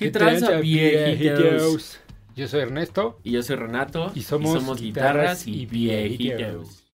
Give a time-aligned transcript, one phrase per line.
[0.00, 2.00] ¿Qué tranza, viejitos?
[2.34, 3.20] Yo soy Ernesto.
[3.22, 4.10] Y yo soy Renato.
[4.14, 6.89] Y somos, guitarras y viejitos.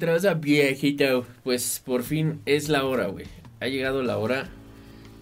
[0.00, 1.26] ¿Qué tranza, viejito?
[1.44, 3.26] Pues por fin es la hora, güey.
[3.60, 4.48] Ha llegado la hora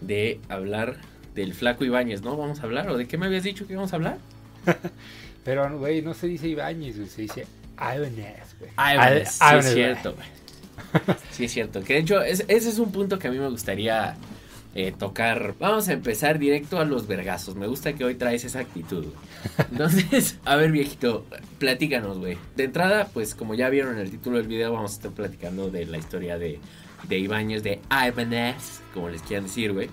[0.00, 0.98] de hablar
[1.34, 2.36] del flaco Ibáñez, ¿no?
[2.36, 2.88] ¿Vamos a hablar?
[2.88, 4.18] ¿O de qué me habías dicho que íbamos a hablar?
[5.44, 7.44] Pero, güey, no se dice Ibáñez, güey, se dice
[7.76, 8.70] Ibanez, güey.
[8.94, 10.28] Ibanez, sí es cierto, güey.
[11.32, 11.82] Sí es cierto.
[11.82, 14.14] Que de hecho, es- ese es un punto que a mí me gustaría
[14.74, 15.54] eh, tocar.
[15.58, 17.56] Vamos a empezar directo a los vergazos.
[17.56, 19.16] Me gusta que hoy traes esa actitud, güey.
[19.72, 21.26] Entonces, a ver, viejito,
[21.58, 22.38] platícanos, güey.
[22.56, 25.70] De entrada, pues como ya vieron en el título del video, vamos a estar platicando
[25.70, 26.60] de la historia de,
[27.08, 29.88] de Ibáñez, de Ibanez, como les quieran decir, güey.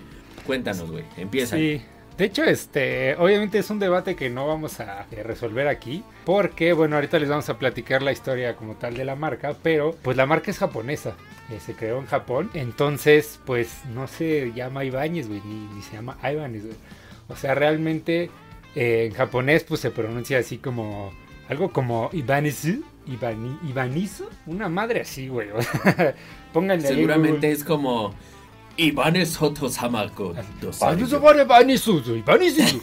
[0.46, 1.04] Cuéntanos, güey.
[1.16, 1.56] Empieza.
[1.56, 1.80] Sí.
[2.18, 6.96] De hecho, este, obviamente es un debate que no vamos a resolver aquí, porque, bueno,
[6.96, 10.24] ahorita les vamos a platicar la historia como tal de la marca, pero, pues la
[10.24, 11.14] marca es japonesa,
[11.50, 15.96] eh, se creó en Japón, entonces, pues no se llama Ibáñez, güey, ni, ni se
[15.96, 16.76] llama Ibanez, güey.
[17.28, 18.30] O sea, realmente
[18.74, 21.12] eh, en japonés, pues se pronuncia así como,
[21.48, 25.48] algo como Ibanezu, Ibani, Ibanizu, una madre así, güey.
[26.52, 28.14] Pónganle Seguramente es como
[28.76, 30.34] Ibanez Soto Samako.
[30.62, 32.80] Ibanezu, vale, Ibanizu, Ibanizu.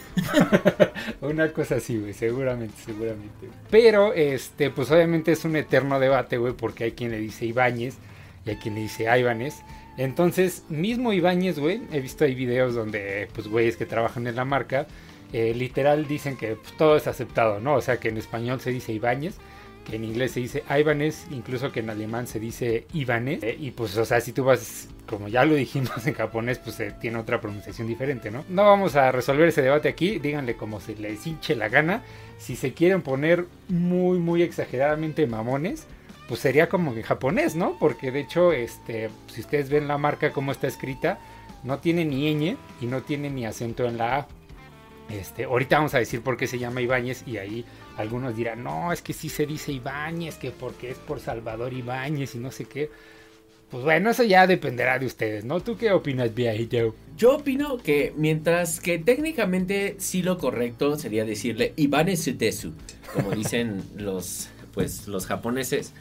[1.20, 3.48] Una cosa así, güey, seguramente, seguramente.
[3.70, 7.96] Pero, este, pues obviamente es un eterno debate, güey, porque hay quien le dice Ibáñez
[8.44, 9.54] y hay quien le dice Ibanez.
[9.96, 14.44] Entonces, mismo Ibáñez, güey, he visto ahí videos donde, pues, güeyes que trabajan en la
[14.44, 14.86] marca,
[15.32, 17.74] eh, literal dicen que pues, todo es aceptado, ¿no?
[17.74, 19.34] O sea, que en español se dice Ibáñez,
[19.84, 23.42] que en inglés se dice Ibanez, incluso que en alemán se dice Ibanez.
[23.42, 26.80] Eh, y pues, o sea, si tú vas, como ya lo dijimos en japonés, pues
[26.80, 28.44] eh, tiene otra pronunciación diferente, ¿no?
[28.48, 32.02] No vamos a resolver ese debate aquí, díganle como se les hinche la gana.
[32.38, 35.86] Si se quieren poner muy, muy exageradamente mamones,
[36.28, 37.76] pues sería como en japonés, ¿no?
[37.78, 41.18] Porque de hecho, este, si ustedes ven la marca como está escrita,
[41.62, 44.28] no tiene ni ñ y no tiene ni acento en la A.
[45.10, 47.64] Este, ahorita vamos a decir por qué se llama Ibáñez y ahí
[47.96, 52.34] algunos dirán, no, es que sí se dice Ibáñez, que porque es por Salvador Ibáñez
[52.34, 52.90] y no sé qué.
[53.70, 55.60] Pues bueno, eso ya dependerá de ustedes, ¿no?
[55.60, 56.94] ¿Tú qué opinas, viejito?
[57.16, 62.72] Yo opino que mientras que técnicamente sí lo correcto sería decirle Ibanez Sutesu,
[63.12, 65.92] como dicen los pues los japoneses.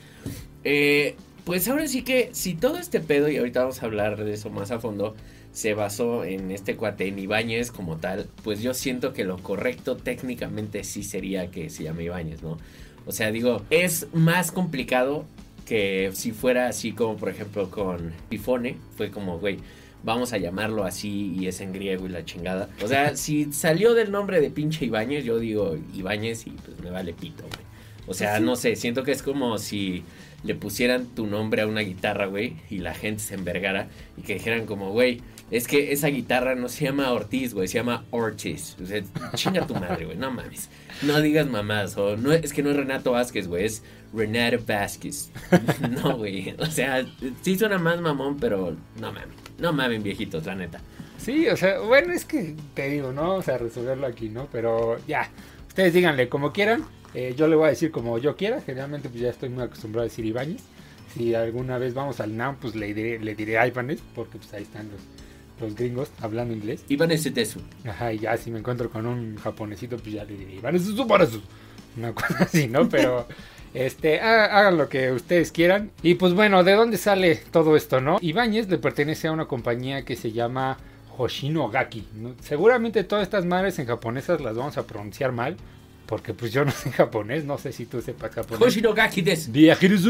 [0.64, 1.16] Eh,
[1.46, 4.50] pues ahora sí que si todo este pedo, y ahorita vamos a hablar de eso
[4.50, 5.16] más a fondo,
[5.54, 9.96] se basó en este cuate, en Ibáñez como tal, pues yo siento que lo correcto
[9.96, 12.58] técnicamente sí sería que se llame Ibáñez, ¿no?
[13.06, 15.26] O sea, digo, es más complicado
[15.66, 19.60] que si fuera así como por ejemplo con Pifone, fue como, güey,
[20.04, 22.70] vamos a llamarlo así y es en griego y la chingada.
[22.84, 26.90] O sea, si salió del nombre de pinche Ibáñez, yo digo Ibáñez y pues me
[26.90, 27.64] vale pito, güey.
[28.06, 30.04] O sea, no sé, siento que es como si
[30.44, 33.88] le pusieran tu nombre a una guitarra, güey, y la gente se envergara
[34.18, 35.22] y que dijeran como, güey,
[35.52, 38.76] es que esa guitarra no se llama Ortiz, güey, se llama Ortiz.
[38.82, 39.02] O sea,
[39.36, 40.70] chinga tu madre, güey, no mames.
[41.02, 43.84] No digas mamás, o no, es que no es Renato Vázquez, güey, es
[44.14, 45.32] Renato Vázquez.
[45.90, 47.06] No, güey, o sea,
[47.42, 49.36] sí suena más mamón, pero no mames.
[49.60, 50.82] No mames, viejitos, la neta.
[51.18, 53.36] Sí, o sea, bueno, es que te digo, ¿no?
[53.36, 54.48] O sea, resolverlo aquí, ¿no?
[54.52, 55.30] Pero ya,
[55.68, 56.84] ustedes díganle como quieran.
[57.14, 58.60] Eh, yo le voy a decir como yo quiera.
[58.60, 60.64] Generalmente, pues ya estoy muy acostumbrado a decir Ibáñez.
[61.14, 64.64] Si alguna vez vamos al NAM, pues le diré, le diré Ibanez, porque pues ahí
[64.64, 65.00] están los,
[65.64, 66.84] los gringos hablando inglés.
[66.90, 67.60] Iban Tesu.
[67.88, 71.42] Ajá, y ya si me encuentro con un japonesito, pues ya le diré Ibanez, Ibanez.
[71.98, 72.88] Una cosa así, ¿no?
[72.90, 73.28] Pero.
[73.74, 75.90] Este, ha- hagan lo que ustedes quieran.
[76.04, 78.20] Y pues bueno, ¿de dónde sale todo esto, no?
[78.22, 80.78] Ibáñez le pertenece a una compañía que se llama
[81.18, 82.08] Hoshinogaki.
[82.16, 82.36] ¿no?
[82.42, 85.58] Seguramente todas estas madres en japonesas las vamos a pronunciar mal.
[86.06, 88.60] Porque pues yo no sé japonés, no sé si tú sepas japonés.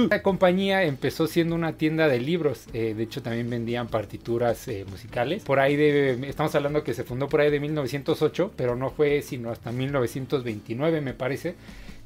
[0.09, 2.65] La compañía empezó siendo una tienda de libros.
[2.73, 5.43] eh, de hecho, también vendían partituras eh, musicales.
[5.43, 6.27] Por ahí de.
[6.27, 11.01] Estamos hablando que se fundó por ahí de 1908, pero no fue sino hasta 1929,
[11.01, 11.55] me parece.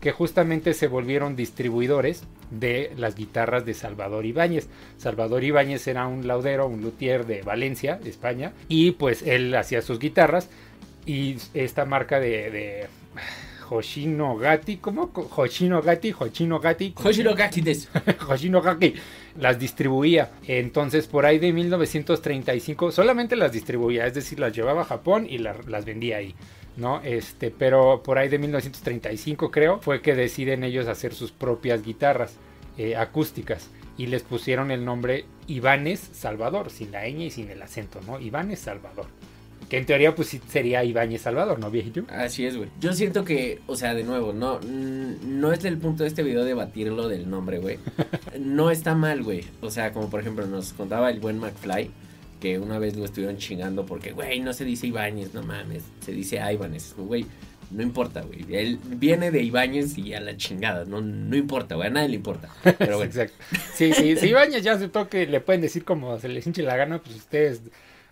[0.01, 4.67] Que justamente se volvieron distribuidores de las guitarras de Salvador Ibáñez.
[4.97, 8.53] Salvador Ibáñez era un laudero, un luthier de Valencia, España.
[8.67, 10.49] Y pues él hacía sus guitarras.
[11.05, 12.51] Y esta marca de.
[12.51, 12.87] de
[13.69, 15.11] Hoshinogati, ¿cómo?
[15.13, 16.93] Hoshinogati, Hoshinogati.
[16.95, 17.89] Hoshinogati desu.
[18.27, 18.93] Hoshinogaki
[19.39, 20.31] las distribuía.
[20.47, 25.37] Entonces, por ahí de 1935, solamente las distribuía, es decir, las llevaba a Japón y
[25.37, 26.35] las vendía ahí.
[26.77, 27.01] ¿no?
[27.03, 32.35] Este, pero por ahí de 1935 creo, fue que deciden ellos hacer sus propias guitarras
[32.77, 37.61] eh, acústicas y les pusieron el nombre Ivanes Salvador, sin la ñ y sin el
[37.61, 38.19] acento, ¿no?
[38.19, 39.07] Ivanes Salvador.
[39.69, 42.03] Que en teoría pues sí sería Ibáñez Salvador, ¿no, viejito?
[42.09, 42.69] Así es, güey.
[42.79, 46.45] Yo siento que, o sea, de nuevo, no, no es el punto de este video
[46.45, 47.77] debatirlo del nombre, güey.
[48.39, 49.43] no está mal, güey.
[49.61, 51.91] O sea, como por ejemplo nos contaba el buen McFly,
[52.39, 56.13] que una vez lo estuvieron chingando porque, güey, no se dice Ibáñez, no mames, se
[56.13, 57.25] dice Ibanez, güey.
[57.69, 58.45] No importa, güey.
[58.49, 60.85] Él viene de Ibáñez y a la chingada.
[60.85, 61.89] No, no importa, güey.
[61.89, 62.47] A nadie le importa.
[62.63, 63.11] Pero bueno.
[63.11, 63.35] Exacto.
[63.73, 64.15] Sí, sí.
[64.15, 67.17] Si Ibáñez ya aceptó que le pueden decir como se les hinche la gana, pues
[67.17, 67.61] ustedes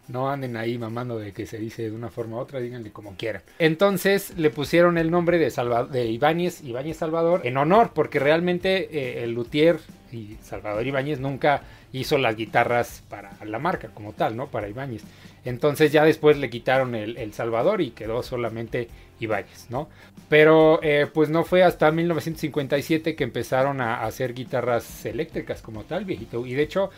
[0.07, 3.15] no anden ahí mamando de que se dice de una forma u otra, díganle como
[3.15, 3.41] quieran.
[3.59, 5.51] Entonces le pusieron el nombre de,
[5.91, 9.79] de Ibáñez, Ibáñez Salvador, en honor, porque realmente eh, el luthier
[10.11, 14.47] y Salvador Ibáñez nunca hizo las guitarras para la marca como tal, ¿no?
[14.47, 15.03] Para Ibáñez.
[15.43, 19.89] Entonces ya después le quitaron el, Salvador y quedó solamente Ibáñez, ¿no?
[20.27, 26.03] Pero eh, pues no fue hasta 1957 que empezaron a hacer guitarras eléctricas como tal,
[26.03, 26.45] viejito.
[26.45, 26.89] Y de hecho,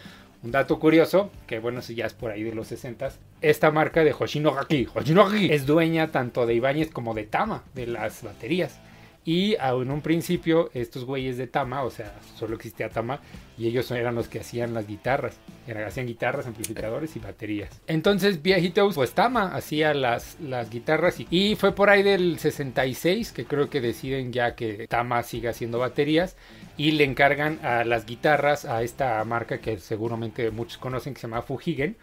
[0.47, 3.09] un dato curioso, que bueno, si ya es por ahí de los 60
[3.41, 8.23] esta marca de Hoshinogaki, Hoshinogaki es dueña tanto de Ibáñez como de Tama, de las
[8.23, 8.79] baterías.
[9.25, 13.19] Y en un principio estos güeyes de Tama, o sea, solo existía Tama,
[13.57, 15.37] y ellos eran los que hacían las guitarras.
[15.85, 17.81] hacían guitarras, amplificadores y baterías.
[17.87, 23.31] Entonces viejitos, pues Tama hacía las, las guitarras y, y, fue por ahí del 66
[23.31, 26.35] que creo que deciden ya que Tama siga haciendo baterías
[26.77, 31.27] y le encargan a las guitarras a esta marca que seguramente muchos conocen que se
[31.27, 31.97] llama Fujigen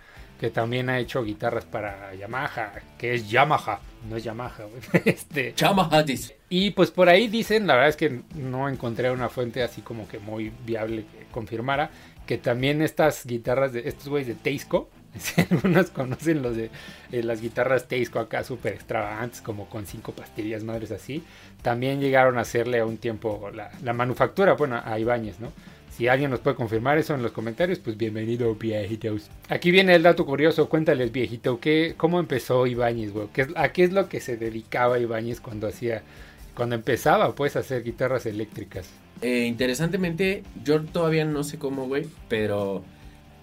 [0.44, 3.80] que también ha hecho guitarras para Yamaha, que es Yamaha,
[4.10, 4.66] no es Yamaha,
[5.06, 6.36] este Yamaha dice.
[6.50, 10.06] Y pues por ahí dicen, la verdad es que no encontré una fuente así como
[10.06, 11.88] que muy viable que confirmara
[12.26, 16.68] que también estas guitarras de estos güeyes de Teisco, si algunos conocen los de
[17.10, 21.24] eh, las guitarras Teisco acá súper extravagantes, como con cinco pastillas madres así,
[21.62, 25.52] también llegaron a hacerle a un tiempo la, manufactura, bueno, a Ibáñez, ¿no?
[25.96, 29.30] Si alguien nos puede confirmar eso en los comentarios, pues bienvenido, viejitos.
[29.48, 33.28] Aquí viene el dato curioso, cuéntales, viejito, ¿qué, ¿cómo empezó Ibáñez, güey?
[33.54, 36.02] ¿A qué es lo que se dedicaba Ibáñez cuando hacía,
[36.56, 38.90] cuando empezaba, pues, a hacer guitarras eléctricas?
[39.22, 42.82] Eh, interesantemente, yo todavía no sé cómo, güey, pero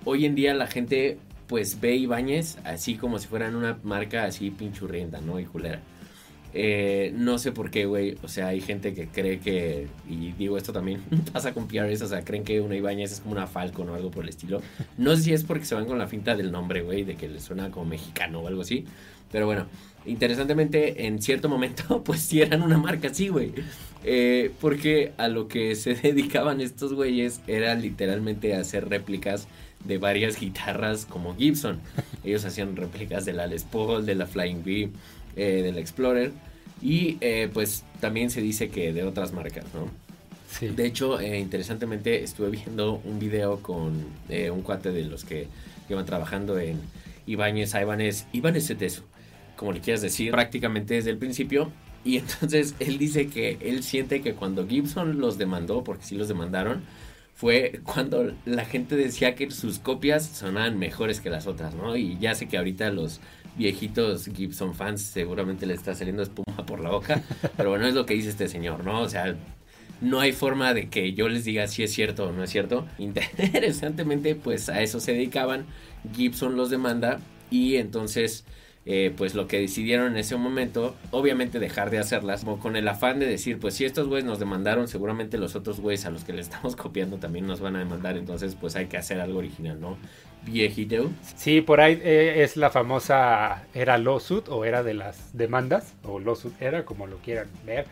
[0.03, 4.51] hoy en día la gente, pues, ve Ibáñez así como si fueran una marca así
[4.51, 5.39] pinchurrienta, ¿no?
[5.39, 5.80] Y culera.
[6.53, 8.18] Eh, no sé por qué, güey.
[8.24, 9.88] O sea, hay gente que cree que.
[10.09, 11.01] Y digo, esto también
[11.33, 12.01] pasa con PRS.
[12.01, 14.62] O sea, creen que una Ibáñez es como una Falcon o algo por el estilo.
[14.98, 17.27] No sé si es porque se van con la finta del nombre, güey, de que
[17.27, 18.86] le suena como mexicano o algo así.
[19.31, 19.65] Pero bueno,
[20.06, 23.53] interesantemente, en cierto momento, pues sí eran una marca así, güey.
[24.03, 29.48] Eh, porque a lo que se dedicaban estos güeyes era literalmente hacer réplicas
[29.85, 31.79] de varias guitarras como Gibson.
[32.23, 34.89] Ellos hacían réplicas de la Les Paul, de la Flying V
[35.35, 36.31] eh, del Explorer.
[36.81, 39.89] Y eh, pues también se dice que de otras marcas, ¿no?
[40.49, 40.67] Sí.
[40.67, 44.05] De hecho, eh, interesantemente estuve viendo un video con
[44.51, 45.47] un cuate de los que
[45.87, 46.79] llevan trabajando en
[47.25, 49.03] Ibáñez, Ibanez, Ibáñez Ceteso,
[49.55, 51.71] como le quieras decir, prácticamente desde el principio.
[52.03, 56.27] Y entonces él dice que él siente que cuando Gibson los demandó, porque sí los
[56.27, 56.83] demandaron,
[57.33, 61.95] fue cuando la gente decía que sus copias sonaban mejores que las otras, ¿no?
[61.95, 63.19] Y ya sé que ahorita los
[63.55, 67.21] viejitos Gibson fans seguramente le está saliendo espuma por la boca,
[67.57, 69.01] pero bueno, es lo que dice este señor, ¿no?
[69.01, 69.35] O sea,
[70.01, 72.88] no hay forma de que yo les diga si es cierto o no es cierto.
[72.97, 75.65] Interesantemente, pues a eso se dedicaban,
[76.15, 77.19] Gibson los demanda
[77.50, 78.45] y entonces...
[78.88, 83.19] Eh, pues lo que decidieron en ese momento, obviamente dejar de hacerlas, con el afán
[83.19, 86.33] de decir, pues si estos güeyes nos demandaron, seguramente los otros güeyes a los que
[86.33, 89.79] le estamos copiando también nos van a demandar, entonces pues hay que hacer algo original,
[89.79, 89.97] ¿no?
[90.43, 91.11] viejito.
[91.35, 96.19] Sí, por ahí eh, es la famosa era lawsuit o era de las demandas, o
[96.19, 97.85] lawsuit era, como lo quieran ver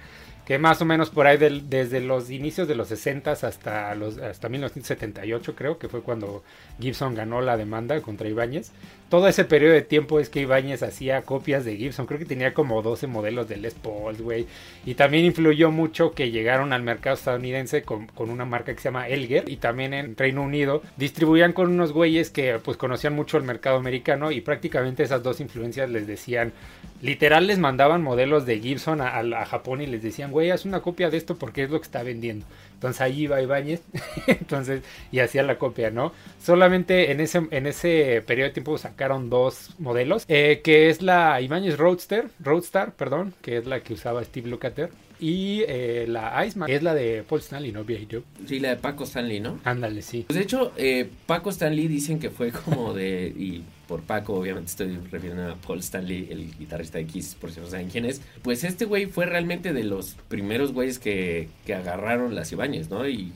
[0.49, 5.55] que más o menos por ahí desde los inicios de los 60 hasta hasta 1978
[5.55, 6.43] creo que fue cuando
[6.79, 8.71] Gibson ganó la demanda contra Ibáñez.
[9.09, 12.53] Todo ese periodo de tiempo es que Ibáñez hacía copias de Gibson, creo que tenía
[12.53, 14.45] como 12 modelos de Les Paul, güey.
[14.85, 19.07] Y también influyó mucho que llegaron al mercado estadounidense con, una marca que se llama
[19.07, 23.43] Elger y también en Reino Unido distribuían con unos güeyes que pues conocían mucho el
[23.43, 26.53] mercado americano y prácticamente esas dos influencias les decían
[27.01, 31.09] Literal les mandaban modelos de Gibson a, Japón y les decían, güey, haz una copia
[31.09, 32.45] de esto porque es lo que está vendiendo.
[32.79, 33.81] Entonces ahí iba Ibáñez,
[34.27, 36.13] entonces, y hacía la copia, ¿no?
[36.41, 41.41] Solamente en ese, en ese periodo de tiempo sacaron dos modelos, eh, que es la
[41.41, 46.69] Ibáñez Roadster, Roadstar, perdón, que es la que usaba Steve Lukather y eh, la Iceman,
[46.69, 47.83] es la de Paul Stanley, ¿no?
[47.83, 48.23] Viejito.
[48.47, 49.59] Sí, la de Paco Stanley, ¿no?
[49.63, 50.25] Ándale, sí.
[50.27, 54.69] Pues de hecho, eh, Paco Stanley dicen que fue como de, y por Paco obviamente
[54.69, 58.21] estoy refiriendo a Paul Stanley, el guitarrista de Kiss, por si no saben quién es,
[58.41, 63.07] pues este güey fue realmente de los primeros güeyes que, que agarraron las Ibáñez, ¿no?
[63.07, 63.33] Y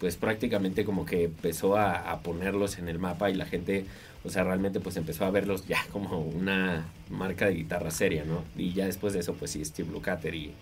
[0.00, 3.84] pues prácticamente como que empezó a, a ponerlos en el mapa y la gente
[4.24, 8.44] o sea, realmente pues empezó a verlos ya como una marca de guitarra seria, ¿no?
[8.56, 10.52] Y ya después de eso, pues sí, Steve Lukather y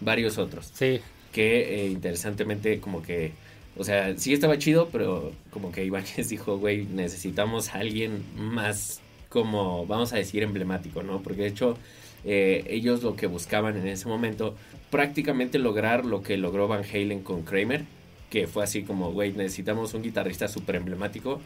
[0.00, 0.70] varios otros.
[0.74, 1.00] Sí.
[1.32, 3.32] Que eh, interesantemente como que,
[3.76, 9.00] o sea, sí estaba chido, pero como que Ibáñez dijo, güey, necesitamos a alguien más
[9.28, 11.22] como, vamos a decir, emblemático, ¿no?
[11.22, 11.78] Porque de hecho,
[12.24, 14.54] eh, ellos lo que buscaban en ese momento,
[14.90, 17.84] prácticamente lograr lo que logró Van Halen con Kramer,
[18.28, 21.40] que fue así como, güey, necesitamos un guitarrista súper emblemático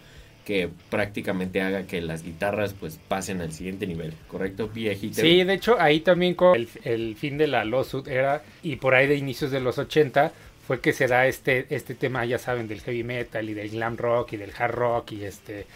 [0.47, 4.69] que prácticamente haga que las guitarras pues pasen al siguiente nivel, ¿correcto?
[4.69, 5.21] Viejito.
[5.21, 8.95] Sí, de hecho ahí también con el, el, fin de la lawsuit era, y por
[8.95, 10.33] ahí de inicios de los 80,
[10.67, 13.97] fue que se da este, este tema, ya saben, del heavy metal y del glam
[13.97, 15.67] rock y del hard rock y este...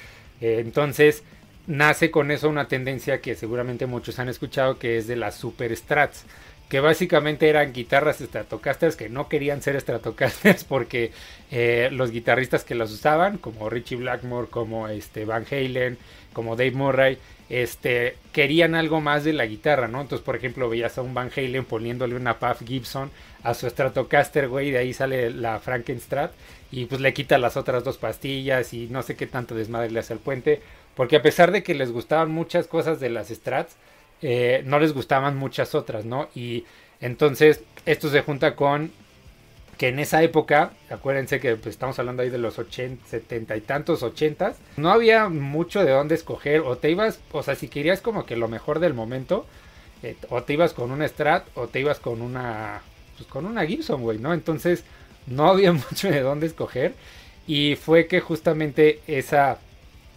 [0.41, 1.25] Eh, entonces
[1.67, 5.77] nace con eso una tendencia que seguramente muchos han escuchado que es de las super
[5.77, 6.25] strats
[6.71, 11.11] que básicamente eran guitarras Stratocasters que no querían ser Stratocasters porque
[11.51, 15.99] eh, los guitarristas que las usaban, como Richie Blackmore, como este Van Halen,
[16.33, 20.01] como Dave Murray, este, querían algo más de la guitarra, ¿no?
[20.01, 23.11] Entonces, por ejemplo, veías a un Van Halen poniéndole una Puff Gibson
[23.43, 26.31] a su Stratocaster, güey, de ahí sale la Frankenstrat
[26.71, 29.99] y pues le quita las otras dos pastillas y no sé qué tanto desmadre le
[29.99, 30.63] hace al puente,
[30.95, 33.75] porque a pesar de que les gustaban muchas cosas de las Strats,
[34.23, 36.29] eh, no les gustaban muchas otras, ¿no?
[36.35, 36.65] Y
[37.01, 38.93] entonces esto se junta con
[39.81, 43.61] que en esa época, acuérdense que pues, estamos hablando ahí de los 80, 70 y
[43.63, 48.03] tantos 80, no había mucho de dónde escoger, o te ibas, o sea, si querías
[48.03, 49.47] como que lo mejor del momento,
[50.03, 52.83] eh, o te ibas con una Strat, o te ibas con una,
[53.17, 54.35] pues con una Gibson, güey, ¿no?
[54.35, 54.85] Entonces
[55.27, 56.93] no había mucho de dónde escoger,
[57.47, 59.61] y fue que justamente esa,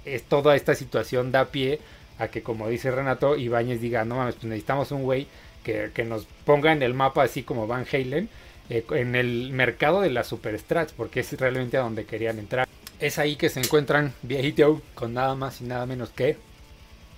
[0.03, 1.79] es, toda esta situación da pie
[2.20, 5.27] a que como dice Renato, Ibáñez diga, no mames, pues necesitamos un güey
[5.63, 8.29] que, que, nos ponga en el mapa así como Van Halen,
[8.70, 12.67] eh, en el mercado de las superstrats, porque es realmente a donde querían entrar.
[13.00, 16.38] Es ahí que se encuentran viejito con nada más y nada menos que,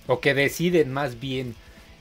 [0.06, 1.54] o que deciden más bien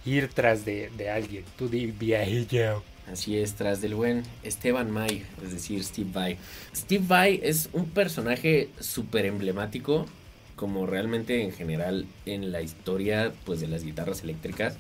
[0.06, 1.44] ir tras de, de alguien.
[1.58, 2.84] Tú di viejito.
[3.12, 6.38] Así es, tras del buen Esteban May, es decir, Steve Vai.
[6.76, 10.08] Steve Vai es un personaje súper emblemático
[10.56, 14.78] como realmente en general en la historia pues de las guitarras eléctricas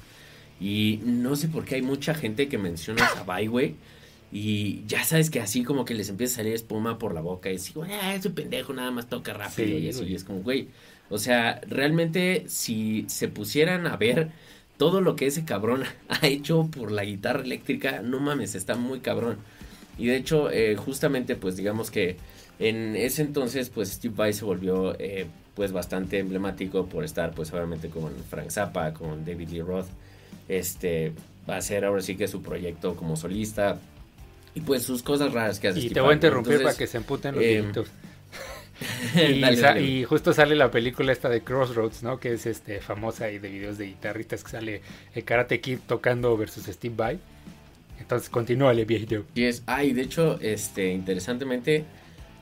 [0.59, 3.75] y no sé por qué hay mucha gente que menciona a Byway
[4.31, 7.49] y ya sabes que así como que les empieza a salir espuma por la boca
[7.51, 10.69] y digo, ah, ese pendejo nada más toca rápido y eso y es como, güey,
[11.09, 14.31] o sea, realmente si se pusieran a ver
[14.77, 18.99] todo lo que ese cabrón ha hecho por la guitarra eléctrica, no mames, está muy
[18.99, 19.37] cabrón.
[19.97, 22.17] Y de hecho, eh, justamente pues digamos que
[22.59, 27.51] en ese entonces pues Steve Vai se volvió eh, pues bastante emblemático por estar pues
[27.53, 29.87] obviamente con Frank Zappa, con David Lee Roth.
[30.47, 31.13] Este
[31.49, 33.79] va a ser ahora sí que su proyecto como solista
[34.53, 35.79] y pues sus cosas raras que hace.
[35.79, 37.63] Y te voy a interrumpir para que se emputen los eh,
[39.15, 39.81] y, dale, dale.
[39.81, 42.19] y, justo sale la película esta de Crossroads, ¿no?
[42.19, 44.81] Que es este famosa y de videos de guitarristas que sale
[45.13, 47.19] el Karate Kid tocando versus Steve Vai.
[47.99, 49.25] Entonces continúa el viejito.
[49.33, 51.85] Y es, ay, de hecho, este, interesantemente,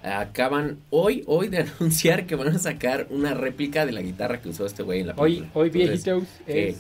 [0.04, 4.50] acaban hoy, hoy de anunciar que van a sacar una réplica de la guitarra que
[4.50, 5.50] usó este güey en la película.
[5.54, 6.78] Hoy, hoy viejitos, es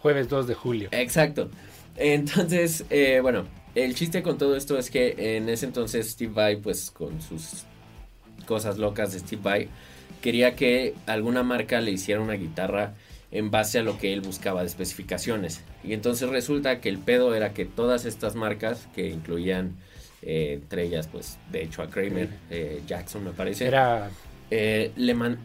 [0.00, 0.88] jueves 2 de julio.
[0.92, 1.48] Exacto.
[1.96, 6.56] Entonces, eh, bueno, el chiste con todo esto es que en ese entonces Steve Vai,
[6.56, 7.64] pues con sus
[8.46, 9.68] cosas locas de Steve Vai,
[10.20, 12.94] quería que alguna marca le hiciera una guitarra
[13.30, 15.62] en base a lo que él buscaba de especificaciones.
[15.82, 19.74] Y entonces resulta que el pedo era que todas estas marcas, que incluían
[20.26, 23.66] eh, entre ellas, pues, de hecho a Kramer, eh, Jackson me parece.
[23.66, 24.10] Era...
[24.50, 25.38] Eh, Le Man...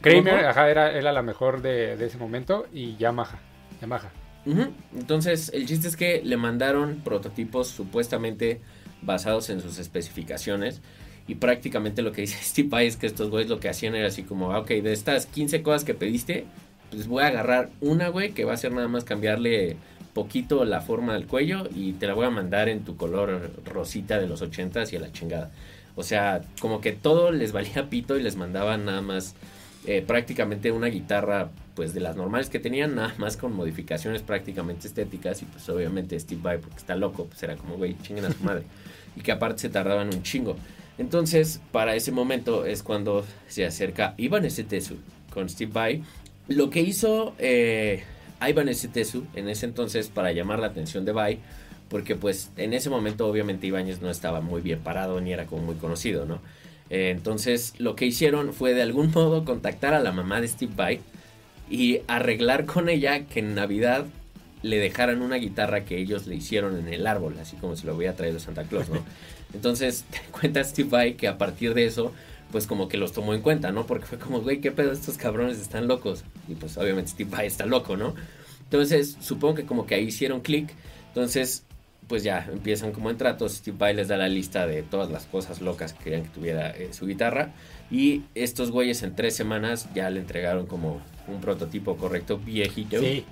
[0.00, 3.38] Kramer, ajá, era, era la mejor de, de, ese momento y Yamaha.
[3.80, 4.12] Yamaha.
[4.44, 4.70] Uh -huh.
[4.94, 8.60] Entonces, el chiste es que le mandaron prototipos supuestamente
[9.00, 10.82] basados en sus especificaciones.
[11.26, 14.22] Y prácticamente lo que dice Steve es que estos güeyes lo que hacían era así
[14.22, 16.44] como, ah, ok, de estas 15 cosas que pediste,
[16.90, 19.76] pues voy a agarrar una, güey, que va a ser nada más cambiarle
[20.14, 24.18] poquito la forma del cuello y te la voy a mandar en tu color rosita
[24.18, 25.50] de los ochentas y a la chingada.
[25.96, 29.34] O sea, como que todo les valía pito y les mandaban nada más
[29.86, 34.86] eh, prácticamente una guitarra pues de las normales que tenían, nada más con modificaciones prácticamente
[34.86, 38.32] estéticas y pues obviamente Steve Vai porque está loco, pues era como güey, chinguen a
[38.32, 38.62] su madre.
[39.16, 40.56] y que aparte se tardaban un chingo.
[40.96, 44.96] Entonces, para ese momento es cuando se acerca Ivan Tesu
[45.30, 46.04] con Steve Vai.
[46.46, 48.04] Lo que hizo eh,
[48.40, 51.38] Ivan Tesu en ese entonces para llamar la atención de Vai
[51.88, 55.62] porque pues en ese momento obviamente Ibáñez no estaba muy bien parado ni era como
[55.62, 56.40] muy conocido, ¿no?
[56.90, 60.72] Eh, entonces lo que hicieron fue de algún modo contactar a la mamá de Steve
[60.74, 61.00] Vai
[61.70, 64.06] y arreglar con ella que en Navidad
[64.62, 67.94] le dejaran una guitarra que ellos le hicieron en el árbol, así como se lo
[67.94, 69.04] había traído Santa Claus, ¿no?
[69.54, 72.12] Entonces te cuenta Steve Vai que a partir de eso
[72.52, 73.86] pues como que los tomó en cuenta, ¿no?
[73.86, 74.92] Porque fue como, güey, ¿qué pedo?
[74.92, 76.24] Estos cabrones están locos.
[76.48, 78.14] Y pues obviamente Steve Vai está loco, ¿no?
[78.62, 80.72] Entonces supongo que como que ahí hicieron clic.
[81.08, 81.64] Entonces
[82.08, 83.54] pues ya empiezan como en tratos.
[83.54, 86.70] Steve Vai les da la lista de todas las cosas locas que querían que tuviera
[86.70, 87.52] eh, su guitarra.
[87.90, 93.00] Y estos güeyes en tres semanas ya le entregaron como un prototipo correcto viejito.
[93.00, 93.24] Sí,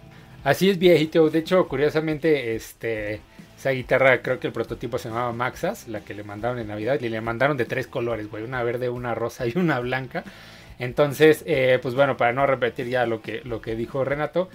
[0.44, 1.28] así es viejito.
[1.28, 3.20] De hecho, curiosamente, este,
[3.62, 6.98] esa guitarra, creo que el prototipo se llamaba Maxas, la que le mandaron en Navidad.
[7.00, 8.42] Y le mandaron de tres colores, güey.
[8.42, 10.24] Una verde, una rosa y una blanca.
[10.80, 14.48] Entonces, eh, pues bueno, para no repetir ya lo que, lo que dijo Renato.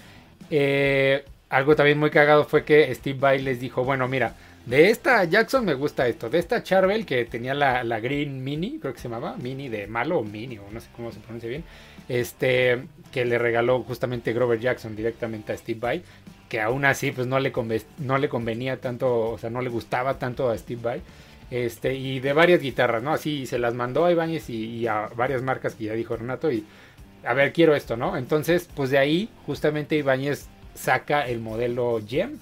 [0.51, 4.35] Eh, algo también muy cagado fue que Steve Vai les dijo, bueno, mira,
[4.65, 8.79] de esta Jackson me gusta esto, de esta Charvel que tenía la, la, Green Mini,
[8.79, 11.47] creo que se llamaba, Mini de malo o Mini, o no sé cómo se pronuncia
[11.47, 11.63] bien,
[12.09, 12.83] este,
[13.13, 16.03] que le regaló justamente Grover Jackson directamente a Steve Vai,
[16.49, 17.51] que aún así pues no le,
[17.97, 21.01] no le convenía tanto, o sea, no le gustaba tanto a Steve Vai,
[21.49, 23.13] este, y de varias guitarras, ¿no?
[23.13, 26.65] Así se las mandó a Ibáñez y, a varias marcas que ya dijo Renato y
[27.23, 28.17] a ver, quiero esto, ¿no?
[28.17, 32.37] Entonces, pues de ahí justamente Ibáñez saca el modelo Gem.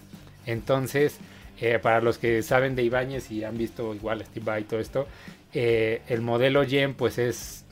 [0.45, 1.17] Entonces,
[1.59, 5.07] eh, para los que saben de Ibáñez y han visto igual Steve y todo esto,
[5.53, 7.65] eh, el modelo Gem pues es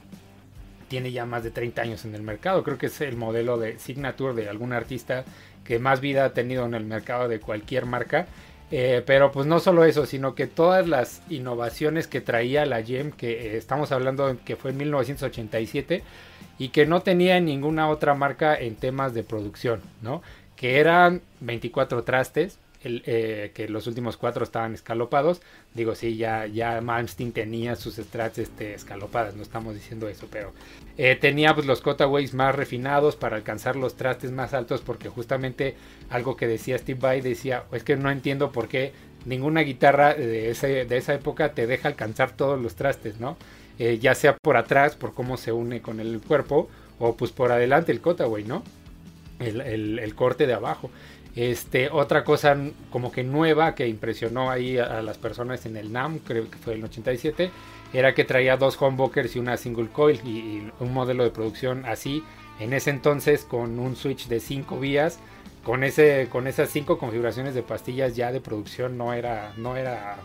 [0.87, 2.63] tiene ya más de 30 años en el mercado.
[2.63, 5.25] Creo que es el modelo de signature de algún artista
[5.63, 8.27] que más vida ha tenido en el mercado de cualquier marca.
[8.71, 13.11] Eh, pero pues no solo eso, sino que todas las innovaciones que traía la Gem,
[13.11, 16.01] que estamos hablando que fue en 1987
[16.57, 20.23] y que no tenía ninguna otra marca en temas de producción, ¿no?
[20.55, 25.41] que eran 24 trastes, eh, que los últimos cuatro estaban escalopados.
[25.73, 30.53] Digo, sí, ya, ya Malmsteen tenía sus strats este, escalopadas, no estamos diciendo eso, pero
[30.97, 35.75] eh, tenía pues, los cutaways más refinados para alcanzar los trastes más altos, porque justamente
[36.09, 38.93] algo que decía Steve Vai decía, es que no entiendo por qué
[39.25, 43.37] ninguna guitarra de, de esa época te deja alcanzar todos los trastes, ¿no?
[43.79, 46.69] Eh, ya sea por atrás, por cómo se une con el cuerpo,
[46.99, 48.63] o pues por adelante el cutaway, ¿no?
[49.39, 50.89] el, corte de abajo.
[51.35, 52.55] Este, otra cosa
[52.91, 56.75] como que nueva que impresionó ahí a, las personas en el NAM, creo que fue
[56.75, 57.49] el 87,
[57.91, 62.23] era que traía dos humbuckers y una single coil y, un modelo de producción así
[62.59, 65.19] en ese entonces con un switch de 5 vías,
[65.63, 70.17] con ese con esas cinco configuraciones de pastillas ya de producción no era no era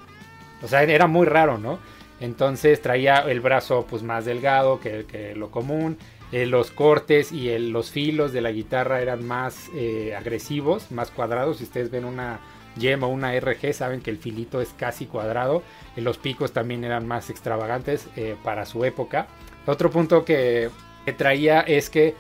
[0.63, 1.79] o sea, era muy raro, ¿no?
[2.21, 5.99] Entonces traía el brazo pues más delgado que, que lo común,
[6.31, 11.59] eh, los cortes y los filos de la guitarra eran más eh, agresivos, más cuadrados.
[11.59, 12.41] Si ustedes ven una
[12.79, 15.63] Gem o una RG, saben que el filito es casi cuadrado.
[15.97, 19.27] Y los picos también eran más extravagantes eh, para su época.
[19.67, 20.71] Otro punto que,
[21.17, 22.15] traía es que,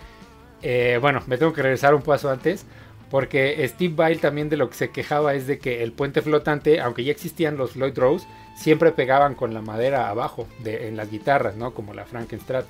[1.01, 2.67] bueno, me tengo que regresar un paso antes.
[3.11, 6.81] Porque Steve Vai también de lo que se quejaba es de que el puente flotante,
[6.81, 11.11] aunque ya existían los Lloyd Rose, siempre pegaban con la madera abajo de, en las
[11.11, 11.73] guitarras, ¿no?
[11.73, 12.67] Como la Frankenstrat.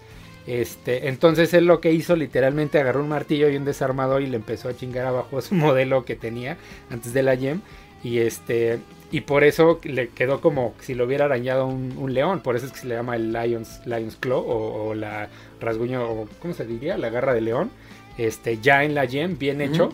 [0.49, 4.37] Este, entonces él lo que hizo literalmente agarró un martillo y un desarmador y le
[4.37, 6.57] empezó a chingar abajo su modelo que tenía
[6.89, 7.61] antes de la Gem
[8.03, 8.79] y este
[9.11, 12.73] y por eso le quedó como si lo hubiera arañado un, león, por eso es
[12.73, 15.29] que se le llama el Lions, Lions Claw o, la
[15.61, 17.71] rasguño o cómo se diría, la garra de león,
[18.17, 19.91] este ya en la Gem bien hecho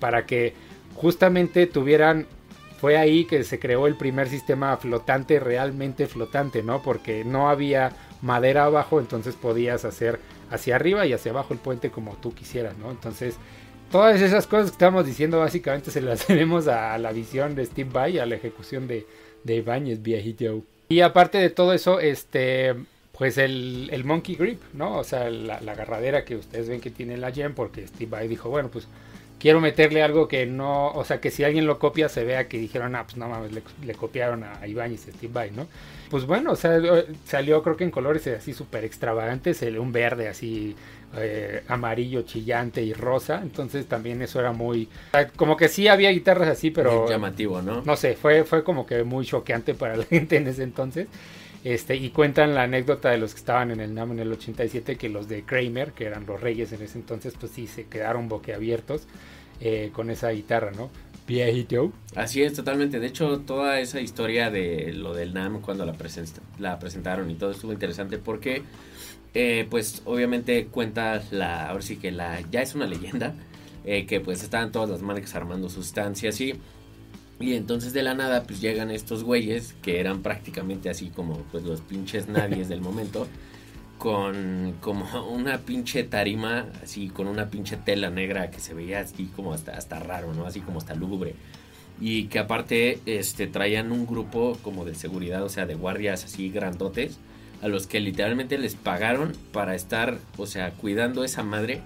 [0.00, 0.54] para que
[0.94, 2.26] justamente tuvieran
[2.80, 6.80] fue ahí que se creó el primer sistema flotante realmente flotante, ¿no?
[6.80, 7.92] Porque no había
[8.22, 12.76] madera abajo, entonces podías hacer hacia arriba y hacia abajo el puente como tú quisieras,
[12.78, 12.90] ¿no?
[12.90, 13.36] Entonces,
[13.90, 17.90] todas esas cosas que estamos diciendo básicamente se las debemos a, la visión de Steve
[17.92, 19.06] Vai, a la ejecución de,
[19.44, 20.62] de Ibáñez viejito.
[20.88, 22.74] Y aparte de todo eso, este,
[23.16, 24.98] pues el, el monkey grip, ¿no?
[24.98, 28.28] O sea, la, la, agarradera que ustedes ven que tiene la Gem, porque Steve Vai
[28.28, 28.88] dijo, bueno, pues
[29.38, 32.58] quiero meterle algo que no, o sea, que si alguien lo copia se vea que
[32.58, 35.66] dijeron, ah, pues no mames, le, copiaron a Ibáñez y Steve Vai, ¿no?
[36.10, 40.28] Pues bueno, o sea, eh, salió creo que en colores así súper extravagantes, un verde
[40.28, 40.74] así
[41.16, 44.88] eh, amarillo chillante y rosa, entonces también eso era muy,
[45.36, 47.02] como que sí había guitarras así, pero...
[47.02, 47.82] Muy llamativo, ¿no?
[47.82, 51.08] No sé, fue, fue como que muy choqueante para la gente en ese entonces.
[51.64, 54.96] Este, y cuentan la anécdota de los que estaban en el NAM en el 87,
[54.96, 58.28] que los de Kramer, que eran los reyes en ese entonces, pues sí, se quedaron
[58.28, 59.06] boquiabiertos
[59.60, 60.90] eh, con esa guitarra, ¿no?
[61.26, 61.92] Viejito.
[62.14, 63.00] Así es, totalmente.
[63.00, 65.94] De hecho, toda esa historia de lo del NAM cuando la,
[66.58, 68.62] la presentaron y todo estuvo interesante porque,
[69.34, 73.34] eh, pues, obviamente cuenta la, ahora sí que la, ya es una leyenda,
[73.84, 76.54] eh, que pues estaban todas las marcas armando sustancias y
[77.40, 81.62] Y entonces de la nada pues llegan estos güeyes que eran prácticamente así como pues
[81.64, 83.28] los pinches nadies del momento
[83.96, 89.30] con como una pinche tarima así con una pinche tela negra que se veía así
[89.36, 90.46] como hasta hasta raro, ¿no?
[90.46, 91.34] Así como hasta lúgubre.
[92.00, 96.48] Y que aparte este traían un grupo como de seguridad, o sea, de guardias así
[96.48, 97.18] grandotes
[97.60, 101.82] a los que literalmente les pagaron para estar, o sea, cuidando esa madre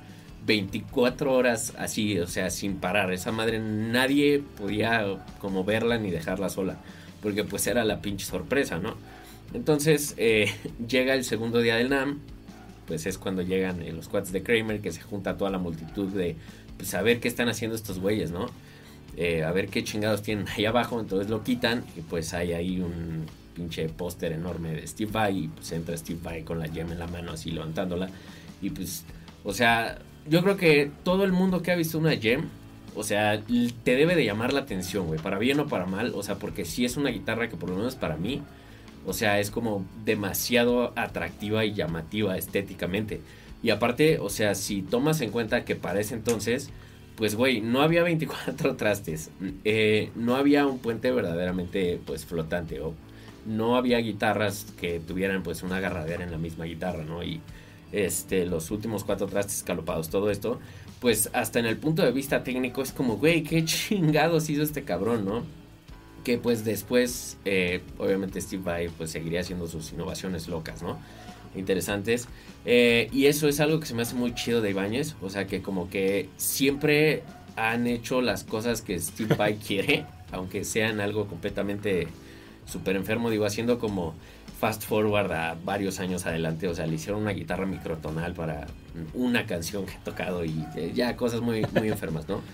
[0.47, 3.13] 24 horas así, o sea, sin parar.
[3.13, 6.77] Esa madre nadie podía como verla ni dejarla sola,
[7.23, 8.97] porque pues era la pinche sorpresa, ¿no?
[9.55, 10.51] Entonces eh,
[10.89, 12.21] llega el segundo día del NAM,
[12.87, 16.09] pues es cuando llegan eh, los cuates de Kramer, que se junta toda la multitud
[16.09, 16.37] de,
[16.77, 18.47] pues a ver qué están haciendo estos güeyes, ¿no?
[19.17, 22.81] Eh, a ver qué chingados tienen ahí abajo, entonces lo quitan y pues hay ahí
[22.81, 26.91] un pinche póster enorme de Steve Vai y pues entra Steve Vai con la gem
[26.91, 28.09] en la mano así levantándola
[28.63, 29.05] y pues,
[29.45, 32.49] o sea, yo creo que todo el mundo que ha visto una gem,
[32.95, 33.43] o sea,
[33.85, 36.65] te debe de llamar la atención, güey, para bien o para mal, o sea, porque
[36.65, 38.43] si es una guitarra que por lo menos para mí,
[39.07, 43.21] o sea, es como demasiado atractiva y llamativa estéticamente.
[43.63, 46.71] Y aparte, o sea, si tomas en cuenta que para ese entonces,
[47.17, 49.31] pues, güey, no había 24 trastes,
[49.65, 52.95] eh, no había un puente verdaderamente, pues, flotante, o
[53.47, 57.23] no había guitarras que tuvieran, pues, una agarradera en la misma guitarra, ¿no?
[57.23, 57.41] Y
[57.93, 60.59] este, los últimos cuatro trastes escalopados, todo esto,
[61.01, 64.83] pues hasta en el punto de vista técnico es como, güey, qué chingados hizo este
[64.83, 65.43] cabrón, ¿no?
[66.25, 70.99] Que pues después, eh, obviamente Steve Vai pues seguiría haciendo sus innovaciones locas, ¿no?
[71.55, 72.29] Interesantes.
[72.65, 75.47] Eh, y eso es algo que se me hace muy chido de Ibáñez, o sea
[75.47, 77.25] que como que siempre
[77.57, 82.07] han hecho las cosas que Steve Vai quiere, aunque sean algo completamente
[82.65, 84.15] súper enfermo, digo, haciendo como
[84.63, 88.69] fast forward a varios años adelante, o sea, le hicieron una guitarra microtonal para
[89.13, 92.41] una canción que he tocado y eh, ya cosas muy, muy enfermas, ¿no?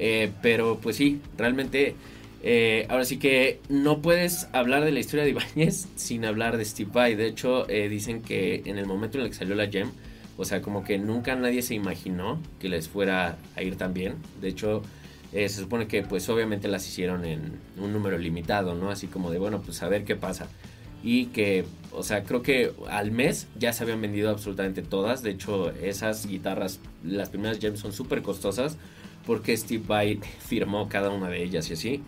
[0.00, 1.96] Eh, pero pues sí, realmente,
[2.44, 6.64] eh, ahora sí que no puedes hablar de la historia de Ibáñez sin hablar de
[6.64, 7.16] Steve Vai.
[7.16, 9.90] De hecho, dicen que en el momento en el que salió la Gem,
[10.36, 14.14] o sea, como que nunca nadie se imaginó que les fuera a ir tan bien.
[14.40, 14.82] De hecho,
[15.32, 18.92] se supone que pues obviamente las hicieron en un número limitado, ¿no?
[18.92, 20.46] Así como de, bueno, pues a ver qué pasa
[21.02, 25.22] y que, o sea, creo que al mes ya se habían vendido absolutamente todas.
[25.22, 28.76] De hecho, esas guitarras, las primeras gems son súper costosas
[29.26, 32.02] porque Steve Vai firmó cada una de ellas y así.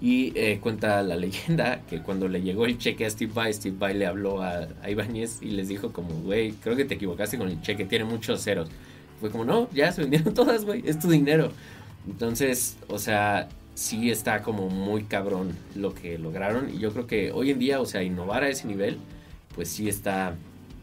[0.00, 3.76] Y eh, cuenta la leyenda que cuando le llegó el cheque a Steve Vai, Steve
[3.78, 7.38] Vai le habló a, a Ibáñez y les dijo como, güey, creo que te equivocaste
[7.38, 8.68] con el cheque, tiene muchos ceros.
[9.20, 11.52] Fue como, no, ya se vendieron todas, güey, es tu dinero.
[12.06, 16.70] Entonces, o sea, sí está como muy cabrón lo que lograron.
[16.72, 18.98] Y yo creo que hoy en día, o sea, innovar a ese nivel,
[19.54, 20.34] pues sí está.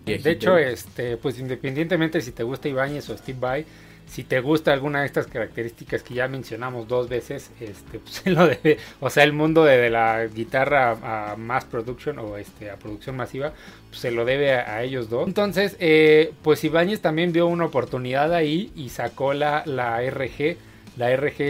[0.05, 3.65] De hecho, este, pues independientemente si te gusta Ibáñez o Steve Vai,
[4.07, 8.47] si te gusta alguna de estas características que ya mencionamos dos veces, este, pues lo
[8.47, 13.15] debe, o sea, el mundo de, la guitarra a, mass production o este, a producción
[13.15, 13.53] masiva,
[13.89, 15.27] pues se lo debe a, ellos dos.
[15.27, 20.57] Entonces, eh, pues Ibáñez también vio una oportunidad ahí y sacó la, la RG
[21.01, 21.41] la RG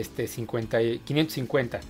[0.00, 1.80] este, 50, 550.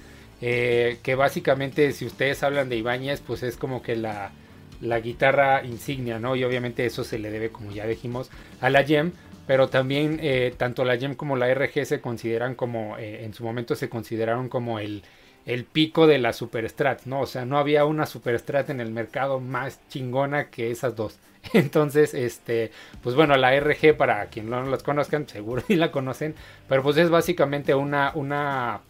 [0.42, 4.32] Eh, que básicamente si ustedes hablan de Ibáñez, pues es como que la,
[4.80, 6.34] la guitarra insignia, ¿no?
[6.36, 8.28] Y obviamente eso se le debe, como ya dijimos,
[8.60, 9.12] a la Gem,
[9.46, 13.44] pero también eh, tanto la Gem como la RG se consideran como, eh, en su
[13.44, 15.04] momento se consideraron como el,
[15.46, 17.20] el pico de la Superstrat, ¿no?
[17.20, 21.18] O sea, no había una Superstrat en el mercado más chingona que esas dos.
[21.52, 22.70] Entonces, este,
[23.02, 26.34] pues bueno, la RG, para quien no las conozcan, seguro ni la conocen,
[26.68, 28.80] pero pues es básicamente una, una,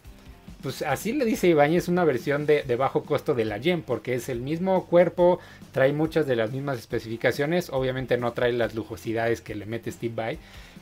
[0.61, 4.29] pues así le dice Ibáñez, una versión de, bajo costo de la Gem, porque es
[4.29, 5.39] el mismo cuerpo,
[5.71, 10.13] trae muchas de las mismas especificaciones, obviamente no trae las lujosidades que le mete Steve
[10.15, 10.39] Vai,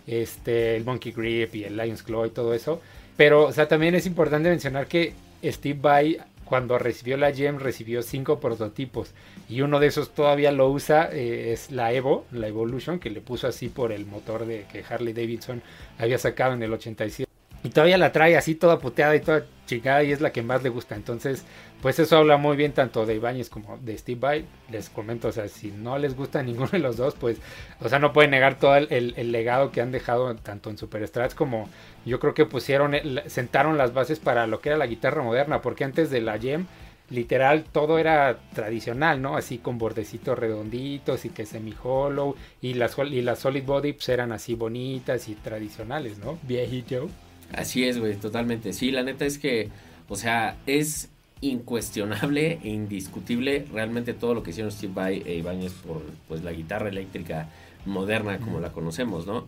[0.08, 2.82] este, el Monkey Grip y el Lion's Claw y todo eso,
[3.18, 8.02] pero, o sea, también es importante mencionar que Steve Vai cuando recibió la GEM recibió
[8.02, 9.12] cinco prototipos.
[9.50, 13.22] Y uno de esos todavía lo usa eh, es la Evo, la Evolution que le
[13.22, 15.62] puso así por el motor de que Harley Davidson
[15.98, 17.25] había sacado en el 87
[17.66, 20.62] y todavía la trae así toda puteada y toda chingada y es la que más
[20.62, 20.96] le gusta.
[20.96, 21.44] Entonces,
[21.82, 24.46] pues eso habla muy bien tanto de Ibáñez como de Steve Vai.
[24.70, 27.40] Les comento, o sea, si no les gusta ninguno de los dos, pues,
[27.80, 31.68] o sea, no pueden negar todo el, legado que han dejado tanto en Superstrats como
[32.06, 32.94] yo creo que pusieron,
[33.26, 36.68] sentaron las bases para lo que era la guitarra moderna, porque antes de la Gem,
[37.10, 39.38] literal, todo era tradicional, ¿no?
[39.38, 44.32] Así con bordecitos redonditos y que semi-hollow y las, y las solid body pues, eran
[44.34, 46.38] así bonitas y tradicionales, ¿no?
[46.44, 47.10] Viejito.
[47.54, 48.74] Así es, güey, totalmente.
[48.74, 49.70] Sí, la neta es que,
[50.10, 51.10] o sea, es
[51.42, 56.52] incuestionable e indiscutible realmente todo lo que hicieron Steve Vai e Ibáñez por pues la
[56.52, 57.50] guitarra eléctrica
[57.86, 59.48] moderna como la conocemos, ¿no?